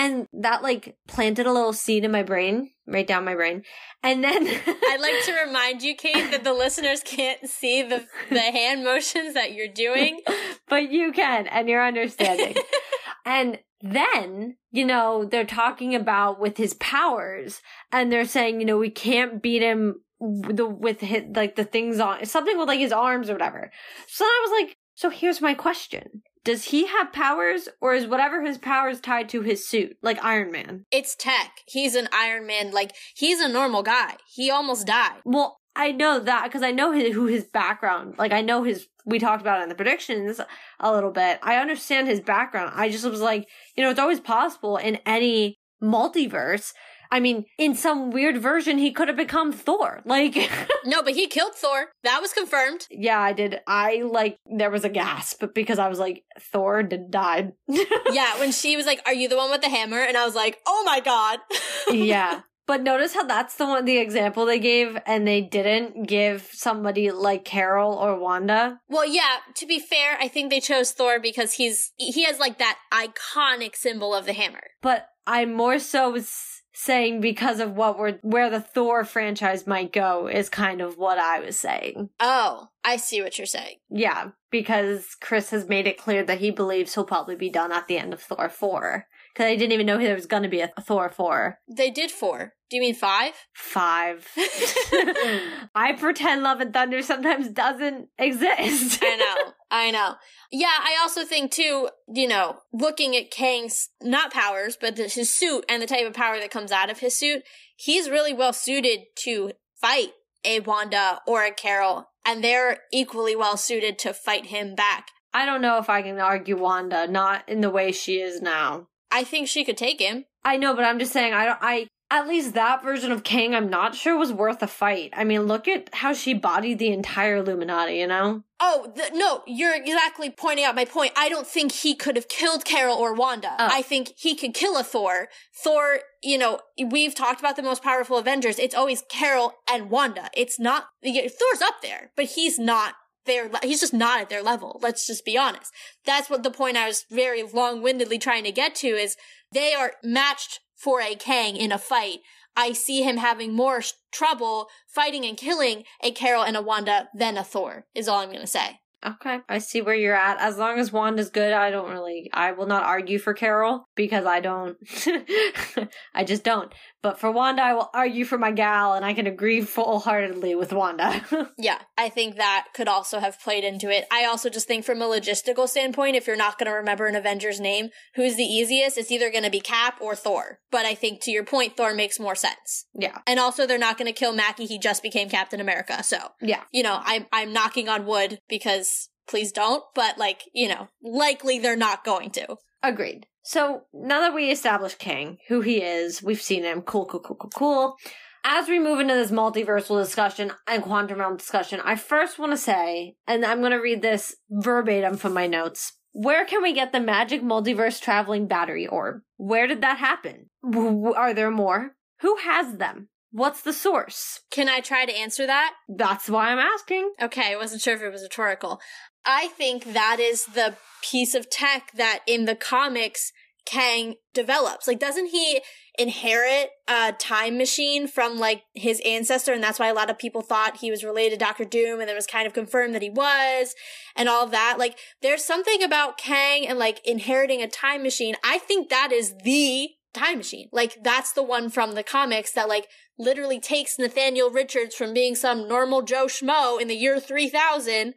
[0.00, 3.64] And that like planted a little seed in my brain, right down my brain.
[4.02, 8.40] And then I'd like to remind you, Kate, that the listeners can't see the the
[8.40, 10.20] hand motions that you're doing.
[10.68, 12.56] but you can, and you're understanding.
[13.26, 17.60] and then, you know, they're talking about with his powers,
[17.92, 21.64] and they're saying, you know, we can't beat him with the with his, like the
[21.64, 23.70] things on something with like his arms or whatever.
[24.06, 26.22] So then I was like, so here's my question.
[26.44, 30.50] Does he have powers or is whatever his powers tied to his suit, like Iron
[30.50, 30.86] Man?
[30.90, 31.60] It's tech.
[31.66, 32.70] He's an Iron Man.
[32.70, 34.16] Like, he's a normal guy.
[34.26, 35.18] He almost died.
[35.24, 38.88] Well, I know that because I know his, who his background, like I know his,
[39.04, 40.40] we talked about it in the predictions
[40.80, 41.38] a little bit.
[41.42, 42.72] I understand his background.
[42.74, 46.72] I just was like, you know, it's always possible in any multiverse
[47.10, 50.00] I mean, in some weird version, he could have become Thor.
[50.10, 50.50] Like,
[50.84, 51.90] no, but he killed Thor.
[52.02, 52.86] That was confirmed.
[52.90, 53.60] Yeah, I did.
[53.66, 57.52] I like there was a gasp because I was like, Thor did died.
[57.68, 60.34] yeah, when she was like, "Are you the one with the hammer?" and I was
[60.34, 61.38] like, "Oh my god."
[61.92, 62.40] yeah.
[62.66, 67.10] But notice how that's the one, the example they gave, and they didn't give somebody
[67.10, 68.78] like Carol or Wanda.
[68.88, 72.58] Well, yeah, to be fair, I think they chose Thor because he's, he has like
[72.58, 74.62] that iconic symbol of the hammer.
[74.82, 79.92] But I more so was saying because of what we're where the Thor franchise might
[79.92, 82.10] go is kind of what I was saying.
[82.18, 83.76] Oh, I see what you're saying.
[83.90, 87.86] Yeah, because Chris has made it clear that he believes he'll probably be done at
[87.86, 89.06] the end of Thor 4.
[89.32, 91.58] Because I didn't even know there was going to be a Thor 4.
[91.68, 92.54] They did 4.
[92.70, 93.32] Do you mean 5?
[93.52, 94.28] 5.
[95.74, 99.00] I pretend Love and Thunder sometimes doesn't exist.
[99.02, 99.52] I know.
[99.72, 100.14] I know.
[100.52, 105.64] Yeah, I also think too, you know, looking at Kang's not powers, but his suit
[105.68, 107.42] and the type of power that comes out of his suit,
[107.76, 110.10] he's really well suited to fight
[110.44, 115.08] a Wanda or a Carol, and they're equally well suited to fight him back.
[115.32, 118.88] I don't know if I can argue Wanda, not in the way she is now.
[119.10, 120.24] I think she could take him.
[120.44, 123.54] I know, but I'm just saying I don't I at least that version of Kang
[123.54, 125.12] I'm not sure was worth a fight.
[125.16, 128.42] I mean, look at how she bodied the entire Illuminati, you know?
[128.58, 131.12] Oh, the, no, you're exactly pointing out my point.
[131.16, 133.54] I don't think he could have killed Carol or Wanda.
[133.58, 133.68] Oh.
[133.70, 135.28] I think he could kill a Thor.
[135.54, 138.58] Thor, you know, we've talked about the most powerful Avengers.
[138.58, 140.30] It's always Carol and Wanda.
[140.36, 142.94] It's not, Thor's up there, but he's not
[143.26, 145.70] their he's just not at their level let's just be honest
[146.06, 149.14] that's what the point i was very long-windedly trying to get to is
[149.52, 152.20] they are matched for a kang in a fight
[152.56, 157.08] i see him having more sh- trouble fighting and killing a carol and a wanda
[157.14, 160.38] than a thor is all i'm going to say Okay, I see where you're at.
[160.40, 164.26] As long as Wanda's good, I don't really, I will not argue for Carol because
[164.26, 164.76] I don't,
[166.14, 166.70] I just don't.
[167.02, 170.54] But for Wanda, I will argue for my gal and I can agree full heartedly
[170.54, 171.24] with Wanda.
[171.58, 174.06] yeah, I think that could also have played into it.
[174.10, 177.16] I also just think from a logistical standpoint, if you're not going to remember an
[177.16, 178.98] Avenger's name, who's the easiest?
[178.98, 180.58] It's either going to be Cap or Thor.
[180.70, 182.86] But I think to your point, Thor makes more sense.
[182.94, 183.18] Yeah.
[183.26, 184.66] And also they're not going to kill Mackie.
[184.66, 186.02] He just became Captain America.
[186.02, 186.64] So, yeah.
[186.70, 191.58] You know, I'm, I'm knocking on wood because please don't, but like, you know, likely
[191.58, 192.56] they're not going to.
[192.82, 193.26] Agreed.
[193.42, 197.36] So now that we established Kang, who he is, we've seen him, cool, cool, cool,
[197.36, 197.96] cool, cool.
[198.44, 202.56] As we move into this multiversal discussion and quantum realm discussion, I first want to
[202.56, 205.92] say, and I'm going to read this verbatim from my notes.
[206.12, 209.20] Where can we get the magic multiverse traveling battery orb?
[209.36, 210.50] Where did that happen?
[210.64, 211.92] Are there more?
[212.20, 213.08] Who has them?
[213.32, 214.40] What's the source?
[214.50, 215.74] Can I try to answer that?
[215.88, 217.12] That's why I'm asking.
[217.22, 218.80] Okay, I wasn't sure if it was rhetorical.
[219.24, 223.32] I think that is the piece of tech that in the comics
[223.66, 224.88] Kang develops.
[224.88, 225.60] Like, doesn't he
[225.98, 229.52] inherit a time machine from like his ancestor?
[229.52, 232.10] And that's why a lot of people thought he was related to Doctor Doom and
[232.10, 233.74] it was kind of confirmed that he was
[234.16, 234.76] and all of that.
[234.78, 238.34] Like, there's something about Kang and like inheriting a time machine.
[238.42, 240.68] I think that is the time machine.
[240.72, 245.34] Like, that's the one from the comics that like literally takes Nathaniel Richards from being
[245.34, 248.14] some normal Joe Schmo in the year 3000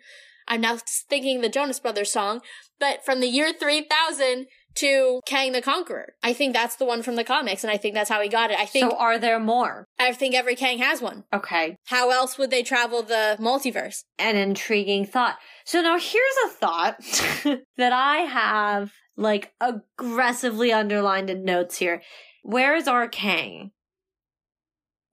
[0.47, 0.77] I'm now
[1.09, 2.41] thinking the Jonas Brothers song,
[2.79, 6.13] but from the year 3000 to Kang the Conqueror.
[6.23, 8.51] I think that's the one from the comics, and I think that's how he got
[8.51, 8.59] it.
[8.59, 8.89] I think.
[8.89, 9.87] So, are there more?
[9.99, 11.23] I think every Kang has one.
[11.33, 11.77] Okay.
[11.85, 14.03] How else would they travel the multiverse?
[14.17, 15.37] An intriguing thought.
[15.65, 16.97] So now here's a thought
[17.77, 22.01] that I have like aggressively underlined in notes here.
[22.41, 23.71] Where is our Kang?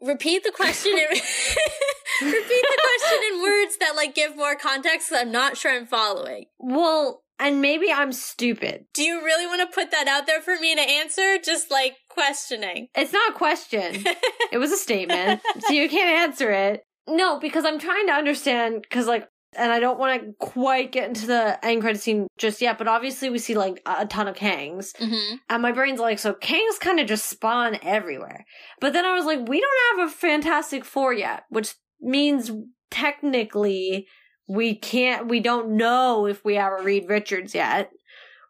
[0.00, 0.92] Repeat the question.
[0.92, 1.20] In, repeat
[2.20, 5.12] the question in words that like give more context.
[5.14, 6.46] I'm not sure I'm following.
[6.58, 8.86] Well, and maybe I'm stupid.
[8.94, 11.38] Do you really want to put that out there for me to answer?
[11.38, 12.88] Just like questioning.
[12.94, 14.04] It's not a question.
[14.52, 15.40] it was a statement.
[15.60, 16.84] so you can't answer it.
[17.08, 21.08] No, because I'm trying to understand because like And I don't want to quite get
[21.08, 24.36] into the end credit scene just yet, but obviously we see like a ton of
[24.36, 24.92] Kangs.
[24.96, 25.36] Mm-hmm.
[25.48, 28.44] And my brain's like, so Kangs kind of just spawn everywhere.
[28.80, 32.52] But then I was like, we don't have a Fantastic Four yet, which means
[32.92, 34.06] technically
[34.46, 37.90] we can't, we don't know if we have a Reed Richards yet,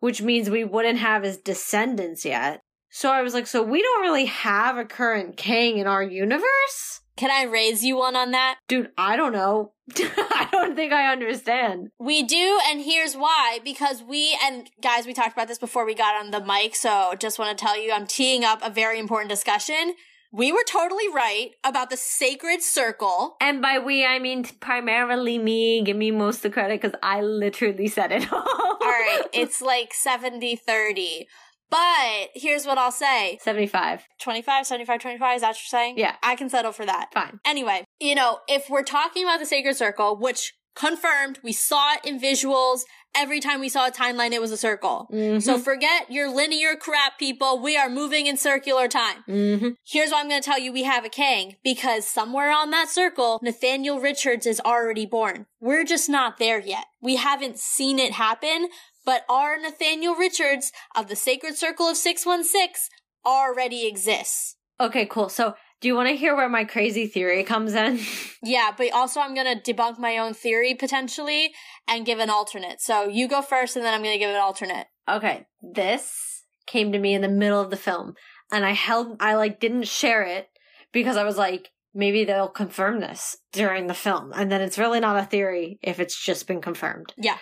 [0.01, 2.61] which means we wouldn't have his descendants yet.
[2.90, 6.99] So I was like, so we don't really have a current Kang in our universe?
[7.20, 8.60] Can I raise you one on that?
[8.66, 9.72] Dude, I don't know.
[9.98, 11.90] I don't think I understand.
[11.98, 13.58] We do, and here's why.
[13.62, 17.12] Because we, and guys, we talked about this before we got on the mic, so
[17.18, 19.96] just want to tell you I'm teeing up a very important discussion.
[20.32, 23.36] We were totally right about the sacred circle.
[23.38, 25.82] And by we, I mean primarily me.
[25.82, 28.38] Give me most of the credit because I literally said it all.
[28.38, 31.28] All right, it's like 70 30.
[31.70, 34.02] But here's what I'll say 75.
[34.20, 35.36] 25, 75, 25.
[35.36, 35.98] Is that what you're saying?
[35.98, 36.16] Yeah.
[36.22, 37.10] I can settle for that.
[37.14, 37.40] Fine.
[37.44, 42.00] Anyway, you know, if we're talking about the sacred circle, which confirmed, we saw it
[42.04, 42.80] in visuals.
[43.16, 45.08] Every time we saw a timeline, it was a circle.
[45.12, 45.42] Mhm.
[45.42, 47.58] So forget your linear crap, people.
[47.58, 49.24] We are moving in circular time.
[49.28, 49.74] Mhm.
[49.84, 52.88] Here's why I'm going to tell you we have a Kang because somewhere on that
[52.88, 55.46] circle, Nathaniel Richards is already born.
[55.60, 56.84] We're just not there yet.
[57.02, 58.68] We haven't seen it happen,
[59.05, 62.88] but our Nathaniel Richards of the Sacred Circle of 616
[63.24, 64.57] already exists.
[64.78, 65.28] Okay, cool.
[65.28, 68.01] So, do you want to hear where my crazy theory comes in?
[68.42, 71.53] Yeah, but also I'm going to debunk my own theory potentially
[71.86, 72.80] and give an alternate.
[72.80, 74.86] So you go first and then I'm going to give an alternate.
[75.07, 78.14] okay, this came to me in the middle of the film,
[78.51, 80.48] and I held, I like didn't share it
[80.92, 85.01] because I was like, maybe they'll confirm this during the film, and then it's really
[85.01, 87.12] not a theory if it's just been confirmed.
[87.18, 87.36] Yeah.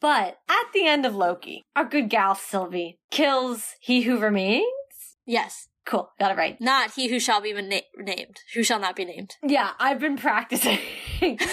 [0.00, 4.64] But at the end of Loki, our good gal Sylvie kills he who remains.
[5.26, 5.68] Yes.
[5.84, 6.60] Cool, got it right.
[6.60, 8.40] Not he who shall be na- named.
[8.54, 9.36] Who shall not be named.
[9.42, 10.78] Yeah, I've been practicing.
[11.20, 11.46] because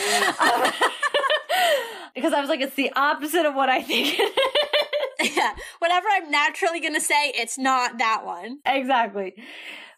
[2.34, 4.20] I was like, it's the opposite of what I think.
[5.38, 5.56] yeah.
[5.80, 8.60] Whatever I'm naturally going to say, it's not that one.
[8.66, 9.36] exactly.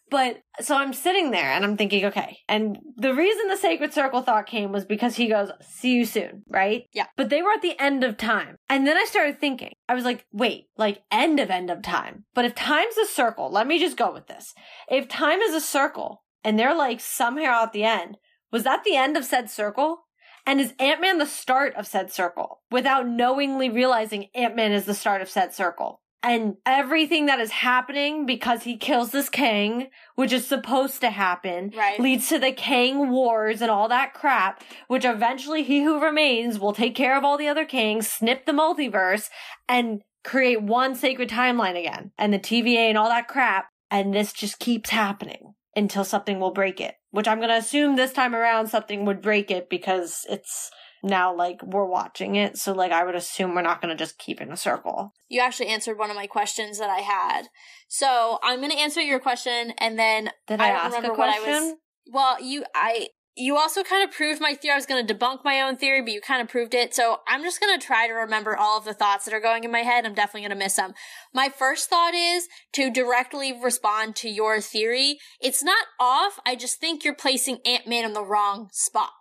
[0.10, 2.40] But so I'm sitting there and I'm thinking, okay.
[2.48, 6.44] And the reason the sacred circle thought came was because he goes, see you soon,
[6.48, 6.84] right?
[6.94, 7.08] Yeah.
[7.18, 8.56] But they were at the end of time.
[8.70, 12.26] And then I started thinking, I was like, wait, like end of end of time.
[12.34, 14.54] But if time's a circle, let me just go with this.
[14.90, 18.18] If time is a circle and they're like somehow at the end,
[18.52, 20.04] was that the end of said circle?
[20.46, 24.86] And is Ant Man the start of said circle without knowingly realizing Ant Man is
[24.86, 26.00] the start of said circle?
[26.28, 31.72] And everything that is happening because he kills this Kang, which is supposed to happen,
[31.76, 32.00] Right.
[32.00, 36.74] leads to the Kang Wars and all that crap, which eventually He Who Remains will
[36.74, 39.30] take care of all the other Kangs, snip the multiverse,
[39.70, 42.12] and create one sacred timeline again.
[42.18, 43.68] And the TVA and all that crap.
[43.90, 46.96] And this just keeps happening until something will break it.
[47.12, 50.70] Which I'm gonna assume this time around something would break it because it's
[51.04, 52.58] now like we're watching it.
[52.58, 55.14] So like I would assume we're not gonna just keep in a circle.
[55.30, 57.48] You actually answered one of my questions that I had.
[57.88, 60.96] So I'm going to answer your question and then Did I I, don't ask a
[60.98, 61.78] remember what I was- question?
[62.10, 64.72] Well, you, I, you also kind of proved my theory.
[64.74, 66.96] I was going to debunk my own theory, but you kind of proved it.
[66.96, 69.64] So I'm just going to try to remember all of the thoughts that are going
[69.66, 70.06] in my head.
[70.06, 70.94] I'm definitely going to miss some.
[71.34, 75.18] My first thought is to directly respond to your theory.
[75.42, 76.40] It's not off.
[76.46, 79.12] I just think you're placing Ant-Man in the wrong spot.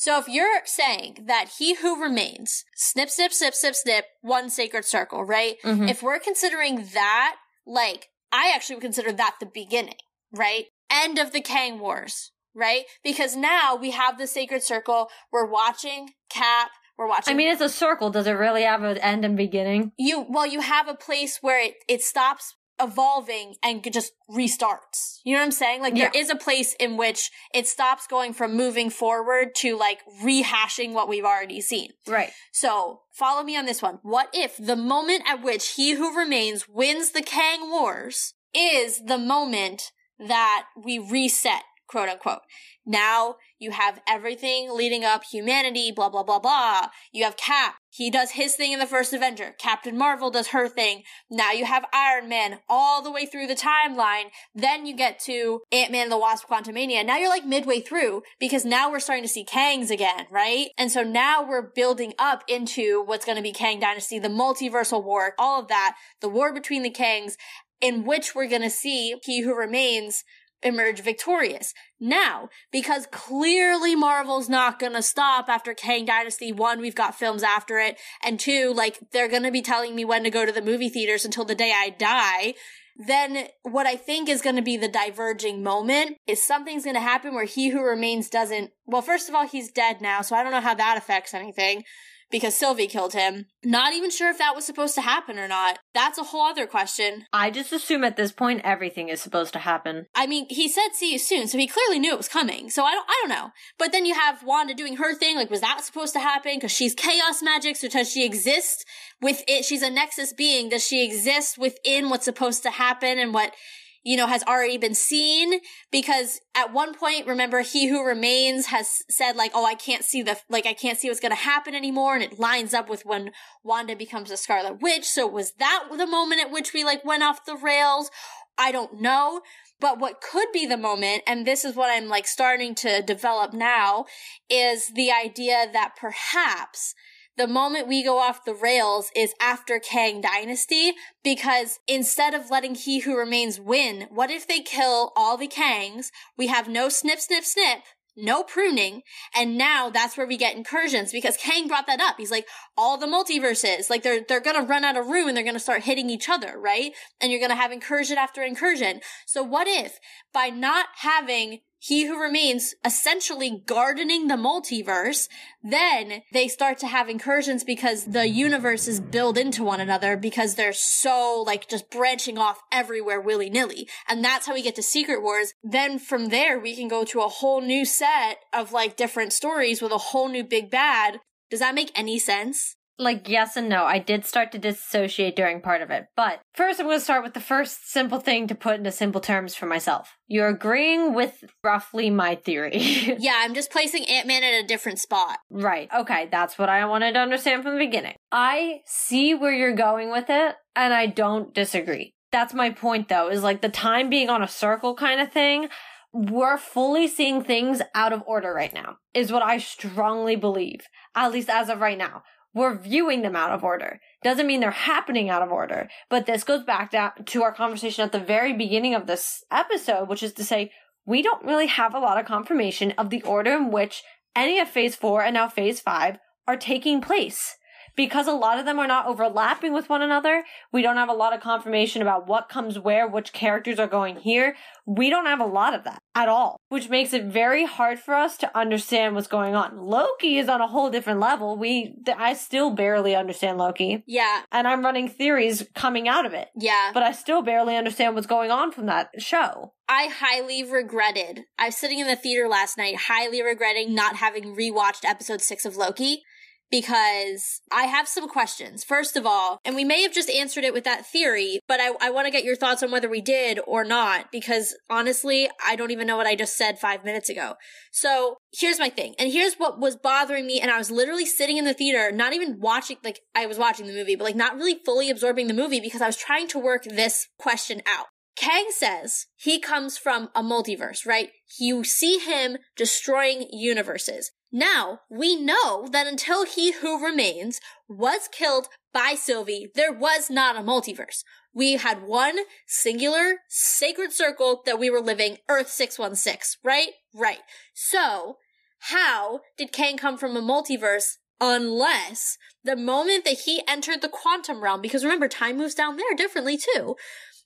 [0.00, 4.86] So if you're saying that he who remains, snip, snip, snip, snip, snip, one sacred
[4.86, 5.60] circle, right?
[5.62, 5.90] Mhm.
[5.90, 7.36] If we're considering that,
[7.66, 9.98] like, I actually would consider that the beginning,
[10.32, 10.68] right?
[10.90, 12.86] End of the Kang Wars, right?
[13.04, 15.10] Because now we have the sacred circle.
[15.30, 16.70] We're watching Cap.
[16.96, 17.34] We're watching.
[17.34, 18.08] I mean, it's a circle.
[18.08, 19.92] Does it really have an end and beginning?
[19.98, 25.18] you, well, you have a place where it, it stops evolving and just restarts.
[25.24, 25.82] You know what I'm saying?
[25.82, 26.20] Like there Yeah.
[26.20, 31.08] is a place in which it stops going from moving forward to like rehashing what
[31.08, 31.90] we've already seen.
[32.06, 32.32] Right.
[32.52, 33.98] So, follow me on this one.
[34.02, 39.18] What if the moment at which he who remains wins the Kang Wars is the
[39.18, 42.40] moment that we reset, quote unquote?
[42.86, 46.88] Now you have everything leading up humanity, blah, blah, blah, blah.
[47.12, 47.74] You have Cap.
[47.90, 49.54] He does his thing in the first Avenger.
[49.58, 51.02] Captain Marvel does her thing.
[51.30, 54.30] Now you have Iron Man all the way through the timeline.
[54.54, 57.04] Then you get to Ant-Man and the Wasp Quantumania.
[57.04, 60.68] Now you're like midway through because now we're starting to see Kangs again, right?
[60.78, 65.04] And so now we're building up into what's going to be Kang Dynasty, the multiversal
[65.04, 67.34] war, all of that, the war between the Kangs,
[67.80, 70.22] in which we're going to see He Who Remains
[70.62, 71.74] emerge victorious.
[71.98, 77.78] Now, because clearly Marvel's not gonna stop after Kang Dynasty, one, we've got films after
[77.78, 80.88] it, and two, like, they're gonna be telling me when to go to the movie
[80.88, 82.54] theaters until the day I die.
[83.02, 87.46] then what I think is to be the diverging moment is something's to happen where
[87.46, 88.72] he who remains doesn't.
[88.84, 91.84] Well, first of all, he's dead now, so I don't know how that affects anything
[92.30, 93.46] because Sylvie killed him.
[93.64, 95.78] Not even sure if that was supposed to happen or not.
[95.92, 97.26] That's a whole other question.
[97.32, 100.06] I just assume at this point everything is supposed to happen.
[100.14, 102.70] I mean, he said see you soon, so he clearly knew it was coming.
[102.70, 103.50] So I don't I don't know.
[103.78, 106.60] But then you have Wanda doing her thing, like was that supposed to happen?
[106.60, 108.86] Cuz she's chaos magic, so does she exist
[109.20, 109.64] with it?
[109.64, 110.68] She's a nexus being.
[110.68, 113.54] Does she exist within what's supposed to happen and what
[114.02, 119.02] you know, has already been seen because at one point, remember, he who remains has
[119.10, 121.74] said like, oh, I can't see the, like, I can't see what's going to happen
[121.74, 122.14] anymore.
[122.14, 123.32] And it lines up with when
[123.62, 125.04] Wanda becomes a Scarlet Witch.
[125.04, 128.10] So was that the moment at which we like went off the rails?
[128.56, 129.42] I don't know.
[129.80, 133.54] But what could be the moment, and this is what I'm like starting to develop
[133.54, 134.04] now,
[134.50, 136.94] is the idea that perhaps
[137.40, 140.92] the moment we go off the rails is after Kang Dynasty,
[141.24, 146.08] because instead of letting He Who Remains win, what if they kill all the Kangs?
[146.36, 147.78] We have no snip, snip, snip,
[148.14, 152.16] no pruning, and now that's where we get incursions because Kang brought that up.
[152.18, 155.42] He's like, all the multiverses, like they're, they're gonna run out of room and they're
[155.42, 156.92] gonna start hitting each other, right?
[157.22, 159.00] And you're gonna have incursion after incursion.
[159.24, 159.98] So what if
[160.34, 165.28] by not having he Who Remains essentially gardening the multiverse,
[165.62, 170.74] then they start to have incursions because the universes build into one another because they're
[170.74, 173.88] so like just branching off everywhere willy nilly.
[174.06, 175.54] And that's how we get to Secret Wars.
[175.64, 179.80] Then from there, we can go to a whole new set of like different stories
[179.80, 181.20] with a whole new big bad.
[181.50, 182.76] Does that make any sense?
[183.00, 183.84] Like yes and no.
[183.84, 186.06] I did start to dissociate during part of it.
[186.16, 189.20] But first I'm going to start with the first simple thing to put into simple
[189.20, 190.16] terms for myself.
[190.28, 192.78] You're agreeing with roughly my theory.
[193.18, 195.38] yeah, I'm just placing Ant-Man at a different spot.
[195.50, 195.88] Right.
[195.96, 198.14] Okay, that's what I wanted to understand from the beginning.
[198.30, 202.12] I see where you're going with it and I don't disagree.
[202.30, 205.68] That's my point though, is like the time being on a circle kind of thing
[206.12, 210.80] we're fully seeing things out of order right now, is what I strongly believe,
[211.14, 212.24] at least as of right now
[212.54, 214.00] we're viewing them out of order.
[214.22, 215.88] Doesn't mean they're happening out of order.
[216.08, 216.90] But this goes back
[217.26, 220.72] to our conversation at the very beginning of this episode, which is to say,
[221.06, 224.02] we don't really have a lot of confirmation of the order in which
[224.36, 227.56] any of phase four and now phase five are taking place
[228.00, 230.42] because a lot of them are not overlapping with one another.
[230.72, 234.16] We don't have a lot of confirmation about what comes where, which characters are going
[234.16, 234.56] here.
[234.86, 238.14] We don't have a lot of that at all, which makes it very hard for
[238.14, 239.76] us to understand what's going on.
[239.76, 241.58] Loki is on a whole different level.
[241.58, 244.02] We, I still barely understand Loki.
[244.06, 244.44] Yeah.
[244.50, 246.48] And I'm running theories coming out of it.
[246.56, 246.92] Yeah.
[246.94, 249.74] But I still barely understand what's going on from that show.
[249.90, 251.40] I highly regretted.
[251.58, 255.66] I was sitting in the theater last night, highly regretting not having rewatched episode six
[255.66, 256.22] of Loki
[256.70, 258.84] because I have some questions.
[258.84, 261.92] First of all, and we may have just answered it with that theory, but I,
[262.00, 265.76] I want to get your thoughts on whether we did or not, because honestly, I
[265.76, 267.54] don't even know what I just said five minutes ago.
[267.90, 269.14] So here's my thing.
[269.18, 270.60] And here's what was bothering me.
[270.60, 273.86] And I was literally sitting in the theater, not even watching, like, I was watching
[273.86, 276.58] the movie, but like not really fully absorbing the movie because I was trying to
[276.58, 278.06] work this question out.
[278.36, 281.30] Kang says he comes from a multiverse, right?
[281.58, 284.30] You see him destroying universes.
[284.52, 290.56] Now, we know that until He Who Remains was killed by Sylvie, there was not
[290.56, 291.22] a multiverse.
[291.54, 296.90] We had one singular sacred circle that we were living, Earth 616, right?
[297.14, 297.40] Right.
[297.74, 298.38] So,
[298.80, 304.62] how did Kang come from a multiverse unless the moment that he entered the quantum
[304.62, 306.96] realm, because remember, time moves down there differently too.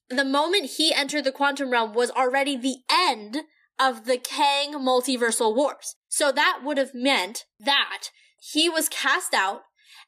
[0.09, 3.39] The moment he entered the quantum realm was already the end
[3.79, 5.97] of the Kang multiversal wars.
[6.09, 8.11] So that would have meant that
[8.41, 9.63] he was cast out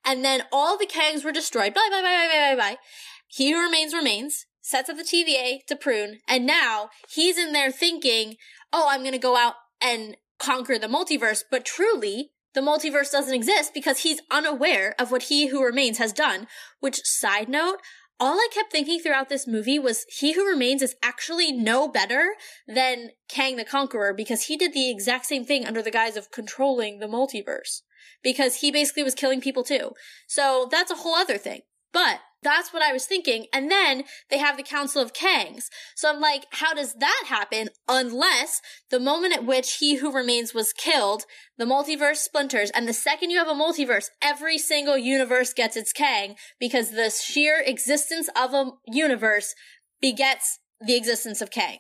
[0.05, 1.75] and then all the Kangs were destroyed.
[1.75, 2.75] Bye, bye, bye, bye, bye, bye.
[2.75, 2.79] Bye.
[3.27, 7.73] He who remains remains, sets up the TVA to prune, and now he's in there
[7.73, 8.37] thinking,
[8.73, 13.75] oh, I'm gonna go out and conquer the multiverse, but truly, the multiverse doesn't exist
[13.75, 16.47] because he's unaware of what he who remains has done.
[16.81, 17.81] Which, side note,
[18.19, 22.35] all I kept thinking throughout this movie was He Who Remains is actually no better
[22.67, 26.31] than Kang the Conqueror because he did the exact same thing under the guise of
[26.31, 27.83] controlling the multiverse.
[28.23, 29.93] Because he basically was killing people too.
[30.27, 31.63] So that's a whole other thing.
[31.93, 33.47] But that's what I was thinking.
[33.53, 35.65] And then they have the Council of Kangs.
[35.95, 38.61] So I'm like, how does that happen unless
[38.91, 41.25] the moment at which he who remains was killed,
[41.59, 45.93] the multiverse splinters, and the second you have a multiverse, every single universe gets its
[45.93, 49.55] Kang because the sheer existence of a universe
[50.01, 51.79] begets the existence of Kang.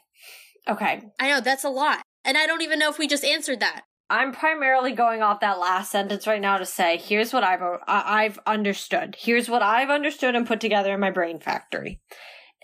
[0.69, 1.03] Okay.
[1.21, 2.03] I know, that's a lot.
[2.25, 3.83] And I don't even know if we just answered that.
[4.09, 7.79] I'm primarily going off that last sentence right now to say, here's what I've uh,
[7.87, 9.17] I've understood.
[9.19, 12.01] Here's what I've understood and put together in my brain factory.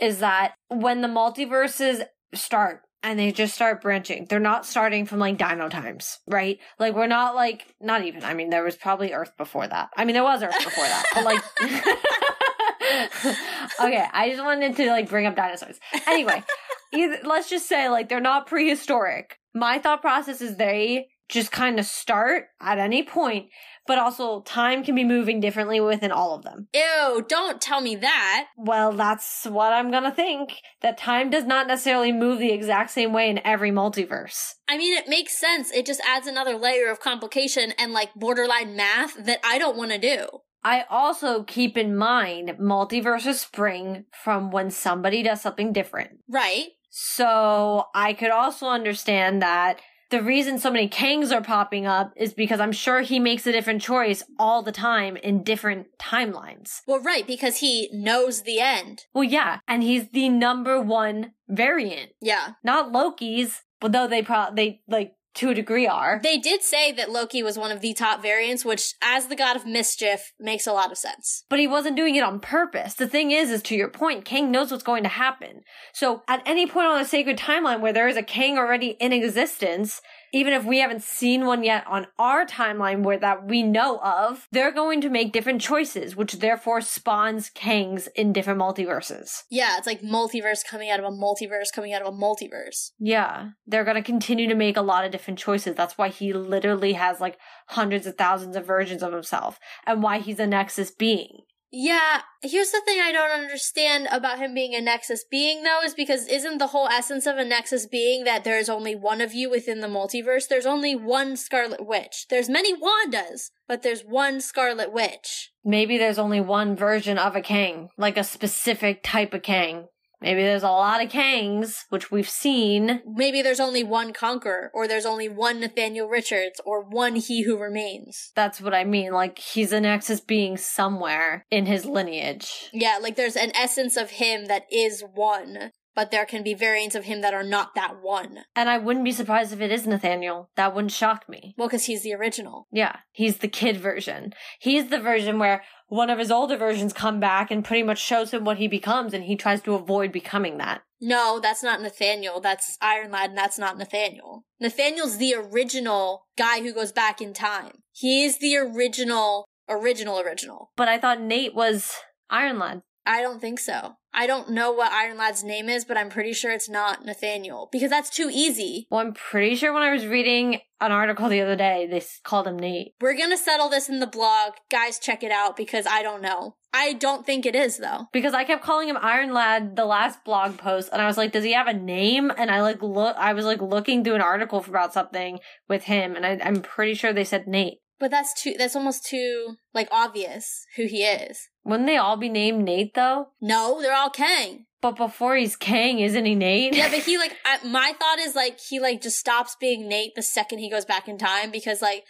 [0.01, 5.19] is that when the multiverses start and they just start branching, they're not starting from
[5.19, 6.59] like dino times, right?
[6.79, 8.23] Like we're not like not even.
[8.23, 9.91] I mean, there was probably Earth before that.
[9.97, 11.43] I mean, there was Earth before that, but like.
[13.81, 15.81] okay, I just wanted to like bring up dinosaurs.
[16.07, 16.45] Anyway,
[16.93, 19.39] either, let's just say like they're not prehistoric.
[19.55, 23.47] My thought process is they just kind of start at any point,
[23.87, 26.69] but also time can be moving differently within all of them.
[26.75, 28.47] Ew, don't tell me that.
[28.57, 30.59] Well, that's what I'm gonna think.
[30.83, 34.55] That time does not necessarily move the exact same way in every multiverse.
[34.69, 35.73] I mean, it makes sense.
[35.73, 39.93] It just adds another layer of complication and like borderline math that I don't want
[39.93, 40.27] to do.
[40.65, 46.19] I also keep in mind multiverses spring from when somebody does something different.
[46.29, 46.69] Right.
[46.91, 49.81] So I could also understand that
[50.13, 53.53] the reason so many Kangs are popping up is because I'm sure he makes a
[53.53, 56.83] different choice all the time in different timelines.
[56.87, 59.07] Well, right, because he knows the end.
[59.15, 62.51] Well, yeah, and he's the number one variant, Yeah.
[62.63, 66.21] not Loki's, but though they pro they like to a degree are.
[66.23, 69.57] They did say that Loki was one of the top variants, which, as the god
[69.57, 71.45] of mischief, makes a lot of sense.
[71.49, 72.95] but he wasn't doing it on purpose.
[72.95, 75.63] The thing is, is to your point, Kang knows what's going to happen.
[75.93, 79.13] So at any point on the sacred timeline where there is a Kang already in
[79.13, 80.01] existence,
[80.33, 84.49] even if we haven't seen one yet on our timeline where that we know of,
[84.51, 89.43] they're going to make different choices, which therefore spawns Kangs in different multiverses.
[89.51, 92.93] Yeah, it's like multiverse coming out of a multiverse coming out of a multiverse.
[92.99, 95.77] Yeah, they're going to continue to make a lot of different choices.
[95.77, 100.19] That's why he literally has like hundreds of thousands of versions of himself and why
[100.19, 101.43] he's a Nexus being.
[101.75, 105.95] Yeah, here's the thing I don't understand about him being a Nexus being, though, is
[105.95, 109.49] because isn't the whole essence of a Nexus being that there's only one of you
[109.49, 110.47] within the multiverse?
[110.47, 112.27] There's only one Scarlet Witch.
[112.29, 115.51] There's many Wandas, but there's one Scarlet Witch.
[115.65, 119.87] Maybe there's only one version of a Kang, like a specific type of Kang.
[120.23, 123.03] Maybe there's a lot of Kangs, which we've seen.
[123.07, 127.59] Maybe there's only one Conqueror, or there's only one Nathaniel Richards, or one He Who
[127.59, 128.33] Remains.
[128.35, 129.13] That's what I mean.
[129.13, 132.71] Like, he's an Nexus being somewhere in his lineage.
[132.73, 136.95] Yeah, like there's an essence of him that is one, but there can be variants
[136.95, 138.41] of him that are not that one.
[138.57, 140.51] And I wouldn't be surprised if it is Nathaniel.
[140.57, 141.55] That wouldn't shock me.
[141.59, 142.67] Well, because he's the original.
[142.73, 144.33] Yeah, he's the kid version.
[144.59, 148.31] He's the version where one of his older versions come back and pretty much shows
[148.31, 150.83] him what he becomes and he tries to avoid becoming that.
[151.01, 152.41] No, that's not Nathaniel.
[152.41, 154.45] That's Iron Lad, and that's not Nathaniel.
[154.61, 157.83] Nathaniel's the original guy who goes back in time.
[157.91, 160.71] He is the original, original, original.
[160.77, 161.93] But I thought Nate was
[162.31, 162.83] Iron Lad.
[163.05, 163.97] I don't think so.
[164.15, 167.69] I don't know what Iron Lad's name is, but I'm pretty sure it's not Nathaniel
[167.73, 168.87] because that's too easy.
[168.91, 172.47] Well, I'm pretty sure when I was reading an article the other day, they called
[172.47, 172.93] him Nate.
[173.01, 174.53] We're gonna settle this in the blog.
[174.71, 176.57] Guys, check it out because I don't know.
[176.75, 178.07] I don't think it is though.
[178.13, 181.33] Because I kept calling him Iron Lad the last blog post, and I was like,
[181.33, 184.21] "Does he have a name?" And I like look, I was like looking through an
[184.21, 187.79] article about something with him, and I, I'm pretty sure they said Nate.
[187.99, 191.49] But that's too, that's almost too, like, obvious who he is.
[191.65, 193.29] Wouldn't they all be named Nate though?
[193.41, 194.67] No, they're all Kang.
[194.81, 196.75] But before he's Kang, isn't he Nate?
[196.75, 200.17] Yeah, but he, like, I, my thought is, like, he, like, just stops being Nate
[200.17, 202.03] the second he goes back in time because, like,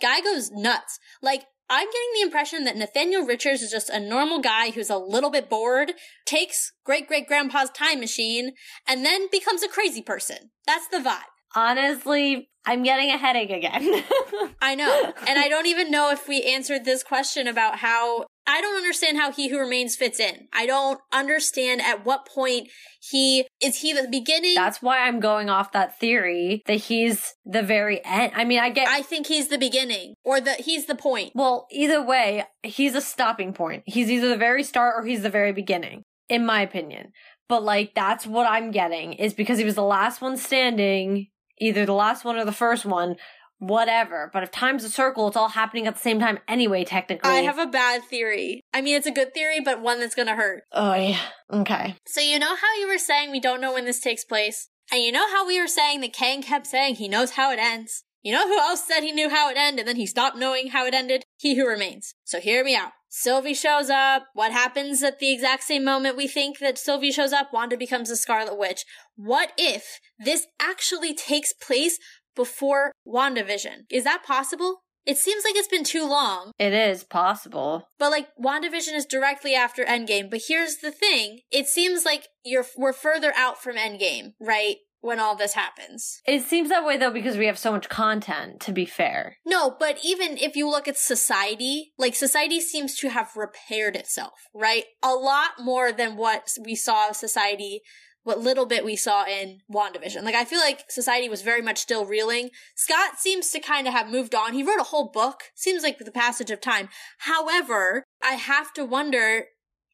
[0.00, 1.00] guy goes nuts.
[1.20, 4.96] Like, I'm getting the impression that Nathaniel Richards is just a normal guy who's a
[4.96, 5.92] little bit bored,
[6.24, 8.52] takes great great grandpa's time machine,
[8.88, 10.50] and then becomes a crazy person.
[10.66, 11.20] That's the vibe.
[11.54, 14.02] Honestly, I'm getting a headache again.
[14.60, 15.12] I know.
[15.26, 19.16] And I don't even know if we answered this question about how I don't understand
[19.16, 20.48] how He Who Remains fits in.
[20.52, 22.68] I don't understand at what point
[23.00, 24.56] he is he the beginning?
[24.56, 28.32] That's why I'm going off that theory that he's the very end.
[28.34, 28.88] I mean, I get.
[28.88, 30.14] I think he's the beginning.
[30.24, 31.30] Or the he's the point.
[31.36, 33.84] well, either way, he's a stopping point.
[33.86, 37.12] He's either the very start or he's the very beginning, in my opinion.
[37.48, 41.28] But like, that's what I'm getting is because he was the last one standing,
[41.58, 43.14] either the last one or the first one,
[43.60, 44.30] whatever.
[44.32, 47.30] But if time's a circle, it's all happening at the same time anyway, technically.
[47.30, 48.62] I have a bad theory.
[48.74, 50.64] I mean, it's a good theory, but one that's gonna hurt.
[50.72, 51.20] Oh, yeah.
[51.52, 51.94] Okay.
[52.06, 54.68] So you know how you were saying we don't know when this takes place?
[54.92, 57.60] And you know how we were saying that Kang kept saying he knows how it
[57.60, 58.02] ends?
[58.22, 60.68] You know who else said he knew how it ended and then he stopped knowing
[60.68, 61.22] how it ended?
[61.38, 62.14] He who remains.
[62.24, 62.92] So hear me out.
[63.08, 64.26] Sylvie shows up.
[64.34, 67.52] What happens at the exact same moment we think that Sylvie shows up?
[67.52, 68.84] Wanda becomes a Scarlet Witch.
[69.16, 71.98] What if this actually takes place
[72.40, 73.84] before WandaVision?
[73.90, 74.80] Is that possible?
[75.04, 76.52] It seems like it's been too long.
[76.58, 77.88] It is possible.
[77.98, 80.30] But like WandaVision is directly after Endgame.
[80.30, 84.76] But here's the thing: it seems like you're we're further out from Endgame, right?
[85.02, 86.20] when all this happens.
[86.26, 89.38] It seems that way though because we have so much content, to be fair.
[89.46, 94.34] No, but even if you look at society, like society seems to have repaired itself,
[94.54, 94.84] right?
[95.02, 97.80] A lot more than what we saw of society
[98.22, 100.22] what little bit we saw in WandaVision.
[100.22, 102.50] Like, I feel like society was very much still reeling.
[102.74, 104.52] Scott seems to kind of have moved on.
[104.52, 106.88] He wrote a whole book, seems like the passage of time.
[107.18, 109.46] However, I have to wonder,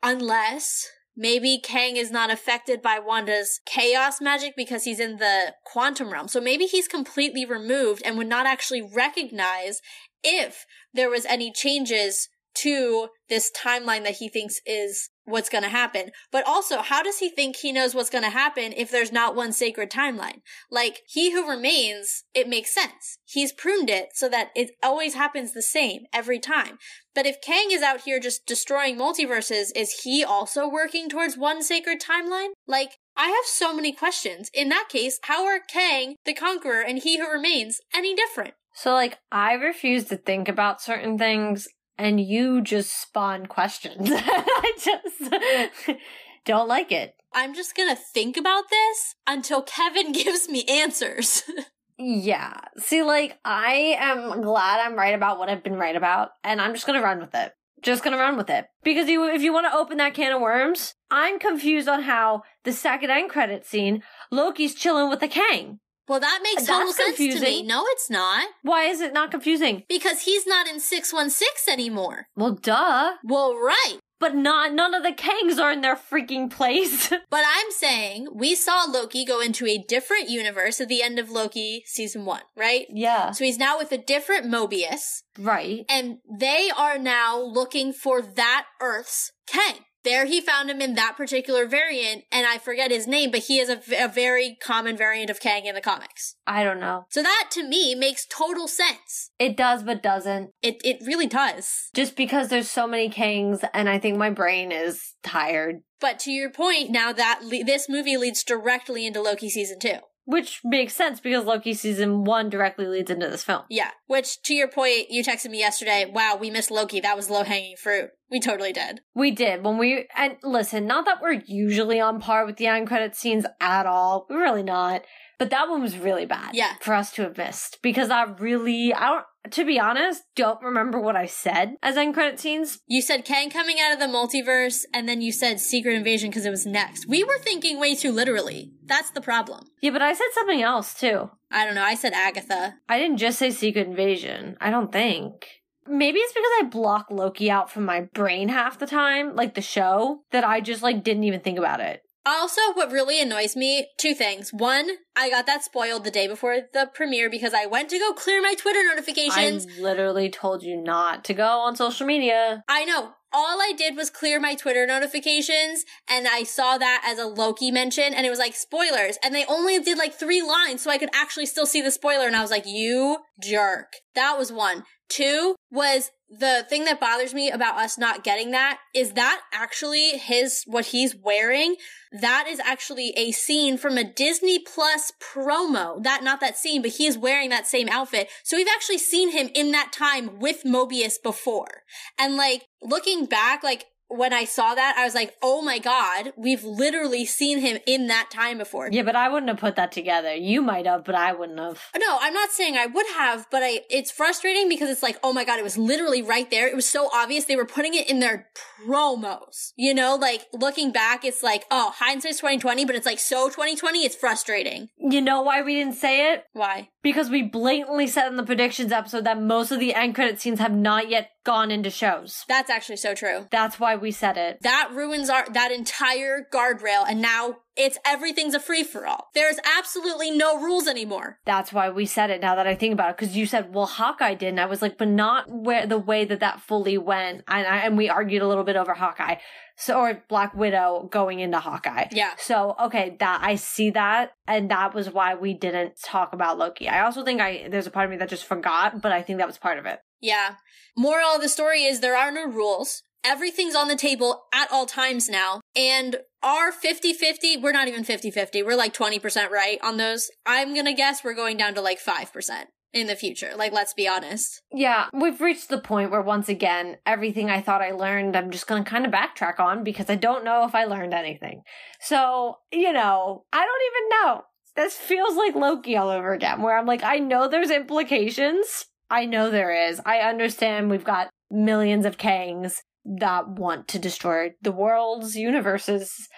[0.02, 6.12] unless maybe Kang is not affected by Wanda's chaos magic because he's in the quantum
[6.12, 6.28] realm.
[6.28, 9.80] So maybe he's completely removed and would not actually recognize
[10.22, 15.70] if there was any changes to this timeline that he thinks is what's going to
[15.70, 16.10] happen.
[16.30, 19.34] But also, how does he think he knows what's going to happen if there's not
[19.34, 20.40] one sacred timeline?
[20.70, 23.18] Like, he who remains, it makes sense.
[23.24, 26.78] He's pruned it so that it always happens the same every time.
[27.14, 31.62] But if Kang is out here just destroying multiverses, is he also working towards one
[31.62, 32.50] sacred timeline?
[32.66, 34.50] Like, I have so many questions.
[34.54, 38.54] In that case, how are Kang, the Conqueror, and He Who Remains any different?
[38.74, 41.66] So, like, I refuse to think about certain things
[41.98, 44.10] and you just spawn questions.
[44.12, 45.98] I just
[46.44, 47.14] don't like it.
[47.36, 51.42] I'm just gonna think about this until Kevin gives me answers.
[51.98, 52.58] yeah.
[52.78, 56.72] See, like, I am glad I'm right about what I've been right about, and I'm
[56.72, 57.52] just gonna run with it.
[57.82, 58.64] Just gonna run with it.
[58.82, 62.42] Because you, if you want to open that can of worms, I'm confused on how
[62.64, 65.80] the second end credit scene, Loki's chilling with the Kang.
[66.08, 67.40] Well, that makes That's total sense confusing.
[67.40, 67.62] to me.
[67.62, 68.46] No, it's not.
[68.62, 69.82] Why is it not confusing?
[69.88, 72.26] Because he's not in 616 anymore.
[72.36, 73.14] Well, duh.
[73.24, 73.98] Well, right.
[74.18, 77.12] But not none of the Kangs are in their freaking place.
[77.30, 81.30] But I'm saying we saw Loki go into a different universe at the end of
[81.30, 82.86] Loki season one, right?
[82.88, 83.32] yeah.
[83.32, 85.84] So he's now with a different Mobius, Right.
[85.90, 89.80] and they are now looking for that Earth's Kang.
[90.06, 93.58] There he found him in that particular variant, and I forget his name, but he
[93.58, 96.36] is a very common variant of Kang in the comics.
[96.46, 97.06] I don't know.
[97.10, 99.32] So that to me makes total sense.
[99.40, 100.52] It does, but doesn't.
[100.62, 101.88] It it really does.
[101.92, 105.82] Just because there's so many Kangs, and I think my brain is tired.
[106.00, 109.98] But to your point, now that le- this movie leads directly into Loki season two.
[110.26, 113.62] Which makes sense because Loki season one directly leads into this film.
[113.70, 113.92] Yeah.
[114.08, 116.10] Which, to your point, you texted me yesterday.
[116.12, 116.98] Wow, we missed Loki.
[116.98, 118.10] That was low hanging fruit.
[118.28, 119.02] We totally did.
[119.14, 122.88] We did when we and listen, not that we're usually on par with the end
[122.88, 124.26] credit scenes at all.
[124.28, 125.02] We're really not.
[125.38, 126.54] But that one was really bad.
[126.54, 126.74] Yeah.
[126.80, 127.78] For us to have missed.
[127.82, 132.14] Because I really I don't to be honest, don't remember what I said as end
[132.14, 132.80] credit scenes.
[132.86, 136.46] You said Kang coming out of the multiverse, and then you said Secret Invasion because
[136.46, 137.06] it was next.
[137.06, 138.72] We were thinking way too literally.
[138.84, 139.66] That's the problem.
[139.80, 141.30] Yeah, but I said something else too.
[141.50, 141.84] I don't know.
[141.84, 142.74] I said Agatha.
[142.88, 144.56] I didn't just say Secret Invasion.
[144.60, 145.46] I don't think.
[145.88, 149.62] Maybe it's because I block Loki out from my brain half the time, like the
[149.62, 152.00] show, that I just like didn't even think about it.
[152.26, 154.52] Also, what really annoys me, two things.
[154.52, 158.12] One, I got that spoiled the day before the premiere because I went to go
[158.12, 159.66] clear my Twitter notifications.
[159.78, 162.64] I literally told you not to go on social media.
[162.68, 163.12] I know.
[163.32, 167.70] All I did was clear my Twitter notifications and I saw that as a Loki
[167.70, 170.96] mention and it was like spoilers and they only did like three lines so I
[170.96, 173.94] could actually still see the spoiler and I was like, you jerk.
[174.14, 174.84] That was one.
[175.08, 180.18] Two was the thing that bothers me about us not getting that is that actually
[180.18, 181.76] his, what he's wearing,
[182.12, 186.02] that is actually a scene from a Disney Plus promo.
[186.02, 188.28] That, not that scene, but he is wearing that same outfit.
[188.42, 191.82] So we've actually seen him in that time with Mobius before.
[192.18, 196.32] And like, looking back, like, when I saw that, I was like, oh my god,
[196.36, 198.88] we've literally seen him in that time before.
[198.90, 200.34] Yeah, but I wouldn't have put that together.
[200.34, 201.82] You might have, but I wouldn't have.
[201.96, 205.32] No, I'm not saying I would have, but I, it's frustrating because it's like, oh
[205.32, 206.68] my god, it was literally right there.
[206.68, 207.44] It was so obvious.
[207.44, 208.48] They were putting it in their
[208.84, 209.72] promos.
[209.76, 214.04] You know, like looking back, it's like, oh, hindsight's 2020, but it's like so 2020,
[214.04, 214.88] it's frustrating.
[214.98, 216.44] You know why we didn't say it?
[216.52, 216.90] Why?
[217.06, 220.58] Because we blatantly said in the predictions episode that most of the end credit scenes
[220.58, 222.44] have not yet gone into shows.
[222.48, 223.46] That's actually so true.
[223.52, 224.58] That's why we said it.
[224.62, 229.28] That ruins our, that entire guardrail and now it's everything's a free for all.
[229.34, 231.38] There's absolutely no rules anymore.
[231.44, 233.16] That's why we said it now that I think about it.
[233.18, 234.58] Because you said, well, Hawkeye didn't.
[234.58, 237.44] I was like, but not where the way that that fully went.
[237.48, 239.36] And, I, and we argued a little bit over Hawkeye.
[239.76, 242.06] So, or Black Widow going into Hawkeye.
[242.10, 242.32] Yeah.
[242.38, 244.32] So, okay, that I see that.
[244.46, 246.88] And that was why we didn't talk about Loki.
[246.88, 249.38] I also think I, there's a part of me that just forgot, but I think
[249.38, 250.00] that was part of it.
[250.20, 250.54] Yeah.
[250.96, 253.02] Moral of the story is there are no rules.
[253.26, 255.60] Everything's on the table at all times now.
[255.74, 258.64] And our 50-50, we're not even 50-50.
[258.64, 260.30] We're like 20% right on those.
[260.46, 263.50] I'm gonna guess we're going down to like 5% in the future.
[263.56, 264.62] Like, let's be honest.
[264.72, 268.66] Yeah, we've reached the point where once again, everything I thought I learned, I'm just
[268.66, 271.62] going to kind of backtrack on because I don't know if I learned anything.
[272.00, 274.42] So, you know, I don't even know.
[274.76, 278.86] this feels like Loki all over again, where I'm like, I know there's implications.
[279.10, 280.00] I know there is.
[280.04, 282.80] I understand we've got millions of Kangs
[283.18, 286.28] that want to destroy the world's universes.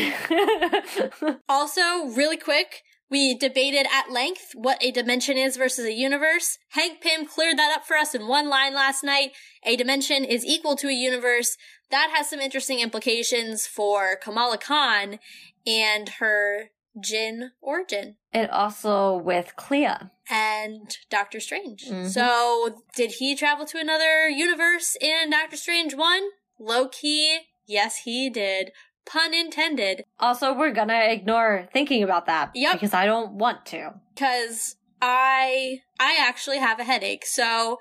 [1.49, 6.59] also, really quick, we debated at length what a dimension is versus a universe.
[6.71, 9.31] Hank Pym cleared that up for us in one line last night.
[9.65, 11.57] A dimension is equal to a universe.
[11.91, 15.19] That has some interesting implications for Kamala Khan
[15.67, 16.71] and her
[17.01, 18.17] Jinn origin.
[18.33, 20.11] And also with Clea.
[20.31, 21.87] And Doctor Strange.
[21.87, 22.09] Mm-hmm.
[22.09, 26.23] So, did he travel to another universe in Doctor Strange 1?
[26.59, 28.73] Low key, yes, he did.
[29.07, 30.05] Pun intended.
[30.21, 32.51] Also, we're gonna ignore thinking about that.
[32.55, 32.75] Yep.
[32.75, 33.95] Because I don't want to.
[34.15, 37.25] Because I I actually have a headache.
[37.25, 37.79] So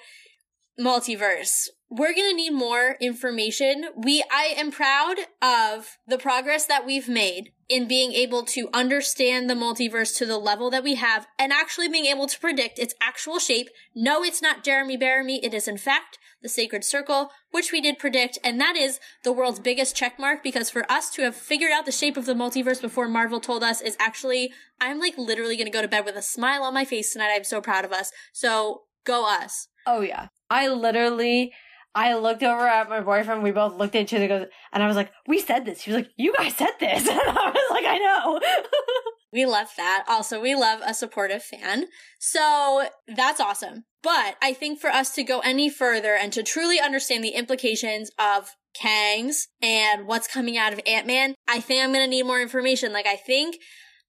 [0.79, 1.69] multiverse.
[1.89, 3.85] We're going to need more information.
[3.95, 9.49] We I am proud of the progress that we've made in being able to understand
[9.49, 12.93] the multiverse to the level that we have and actually being able to predict its
[13.01, 13.69] actual shape.
[13.95, 15.39] No, it's not Jeremy Bearimy.
[15.43, 19.31] It is in fact the Sacred Circle, which we did predict, and that is the
[19.31, 22.79] world's biggest checkmark because for us to have figured out the shape of the multiverse
[22.81, 26.21] before Marvel told us is actually, I'm like literally gonna go to bed with a
[26.21, 27.33] smile on my face tonight.
[27.33, 28.11] I'm so proud of us.
[28.33, 29.67] So go us.
[29.88, 30.27] Oh yeah.
[30.49, 31.53] I literally
[31.95, 33.41] I looked over at my boyfriend.
[33.41, 36.03] We both looked at each other, and I was like, "We said this." He was
[36.03, 38.39] like, "You guys said this," and I was like, "I know."
[39.34, 40.05] we love that.
[40.07, 41.85] Also, we love a supportive fan.
[42.19, 43.85] So that's awesome.
[44.03, 48.11] But I think for us to go any further and to truly understand the implications
[48.19, 52.27] of Kangs and what's coming out of Ant Man, I think I'm going to need
[52.27, 52.93] more information.
[52.93, 53.57] Like, I think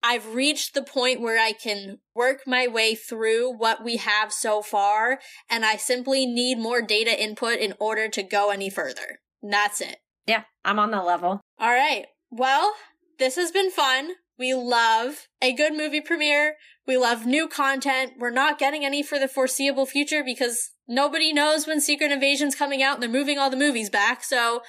[0.02, 4.62] I've reached the point where I can work my way through what we have so
[4.62, 5.18] far,
[5.50, 9.20] and I simply need more data input in order to go any further.
[9.42, 9.98] that's it.
[10.26, 11.40] Yeah, I'm on that level.
[11.58, 12.06] All right.
[12.30, 12.74] Well,
[13.18, 14.12] this has been fun.
[14.38, 16.56] We love a good movie premiere.
[16.86, 18.12] We love new content.
[18.18, 22.82] We're not getting any for the foreseeable future because nobody knows when Secret Invasion's coming
[22.82, 24.22] out and they're moving all the movies back.
[24.22, 24.62] So,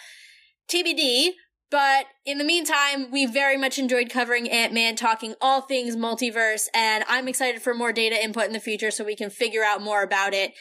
[0.69, 1.31] TBD.
[1.71, 7.03] But in the meantime, we very much enjoyed covering Ant-Man, talking all things multiverse, and
[7.07, 10.01] I'm excited for more data input in the future so we can figure out more
[10.01, 10.53] about it.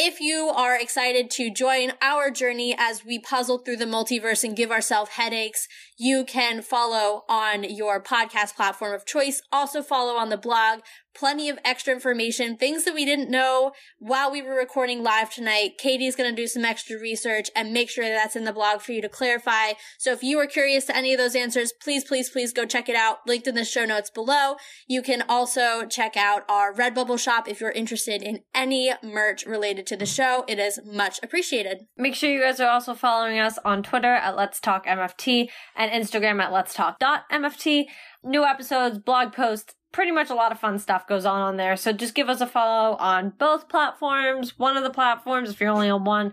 [0.00, 4.56] If you are excited to join our journey as we puzzle through the multiverse and
[4.56, 5.66] give ourselves headaches,
[5.98, 9.42] you can follow on your podcast platform of choice.
[9.50, 10.82] Also follow on the blog
[11.18, 15.72] plenty of extra information, things that we didn't know while we were recording live tonight.
[15.78, 18.80] Katie's going to do some extra research and make sure that that's in the blog
[18.80, 19.72] for you to clarify.
[19.98, 22.88] So if you are curious to any of those answers, please, please, please go check
[22.88, 23.18] it out.
[23.26, 24.56] Linked in the show notes below.
[24.86, 29.86] You can also check out our Redbubble shop if you're interested in any merch related
[29.88, 30.44] to the show.
[30.46, 31.86] It is much appreciated.
[31.96, 35.90] Make sure you guys are also following us on Twitter at Let's Talk MFT and
[35.90, 37.86] Instagram at Let's Talk.mft.
[38.24, 41.76] New episodes, blog posts, pretty much a lot of fun stuff goes on on there.
[41.76, 45.70] So just give us a follow on both platforms, one of the platforms if you're
[45.70, 46.32] only on one.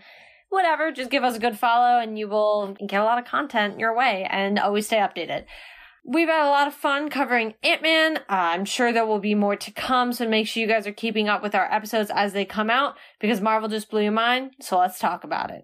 [0.50, 3.80] Whatever, just give us a good follow and you will get a lot of content
[3.80, 5.46] your way and always stay updated.
[6.08, 8.18] We've had a lot of fun covering Ant Man.
[8.18, 10.92] Uh, I'm sure there will be more to come, so make sure you guys are
[10.92, 14.52] keeping up with our episodes as they come out because Marvel just blew your mind.
[14.62, 15.64] So let's talk about it.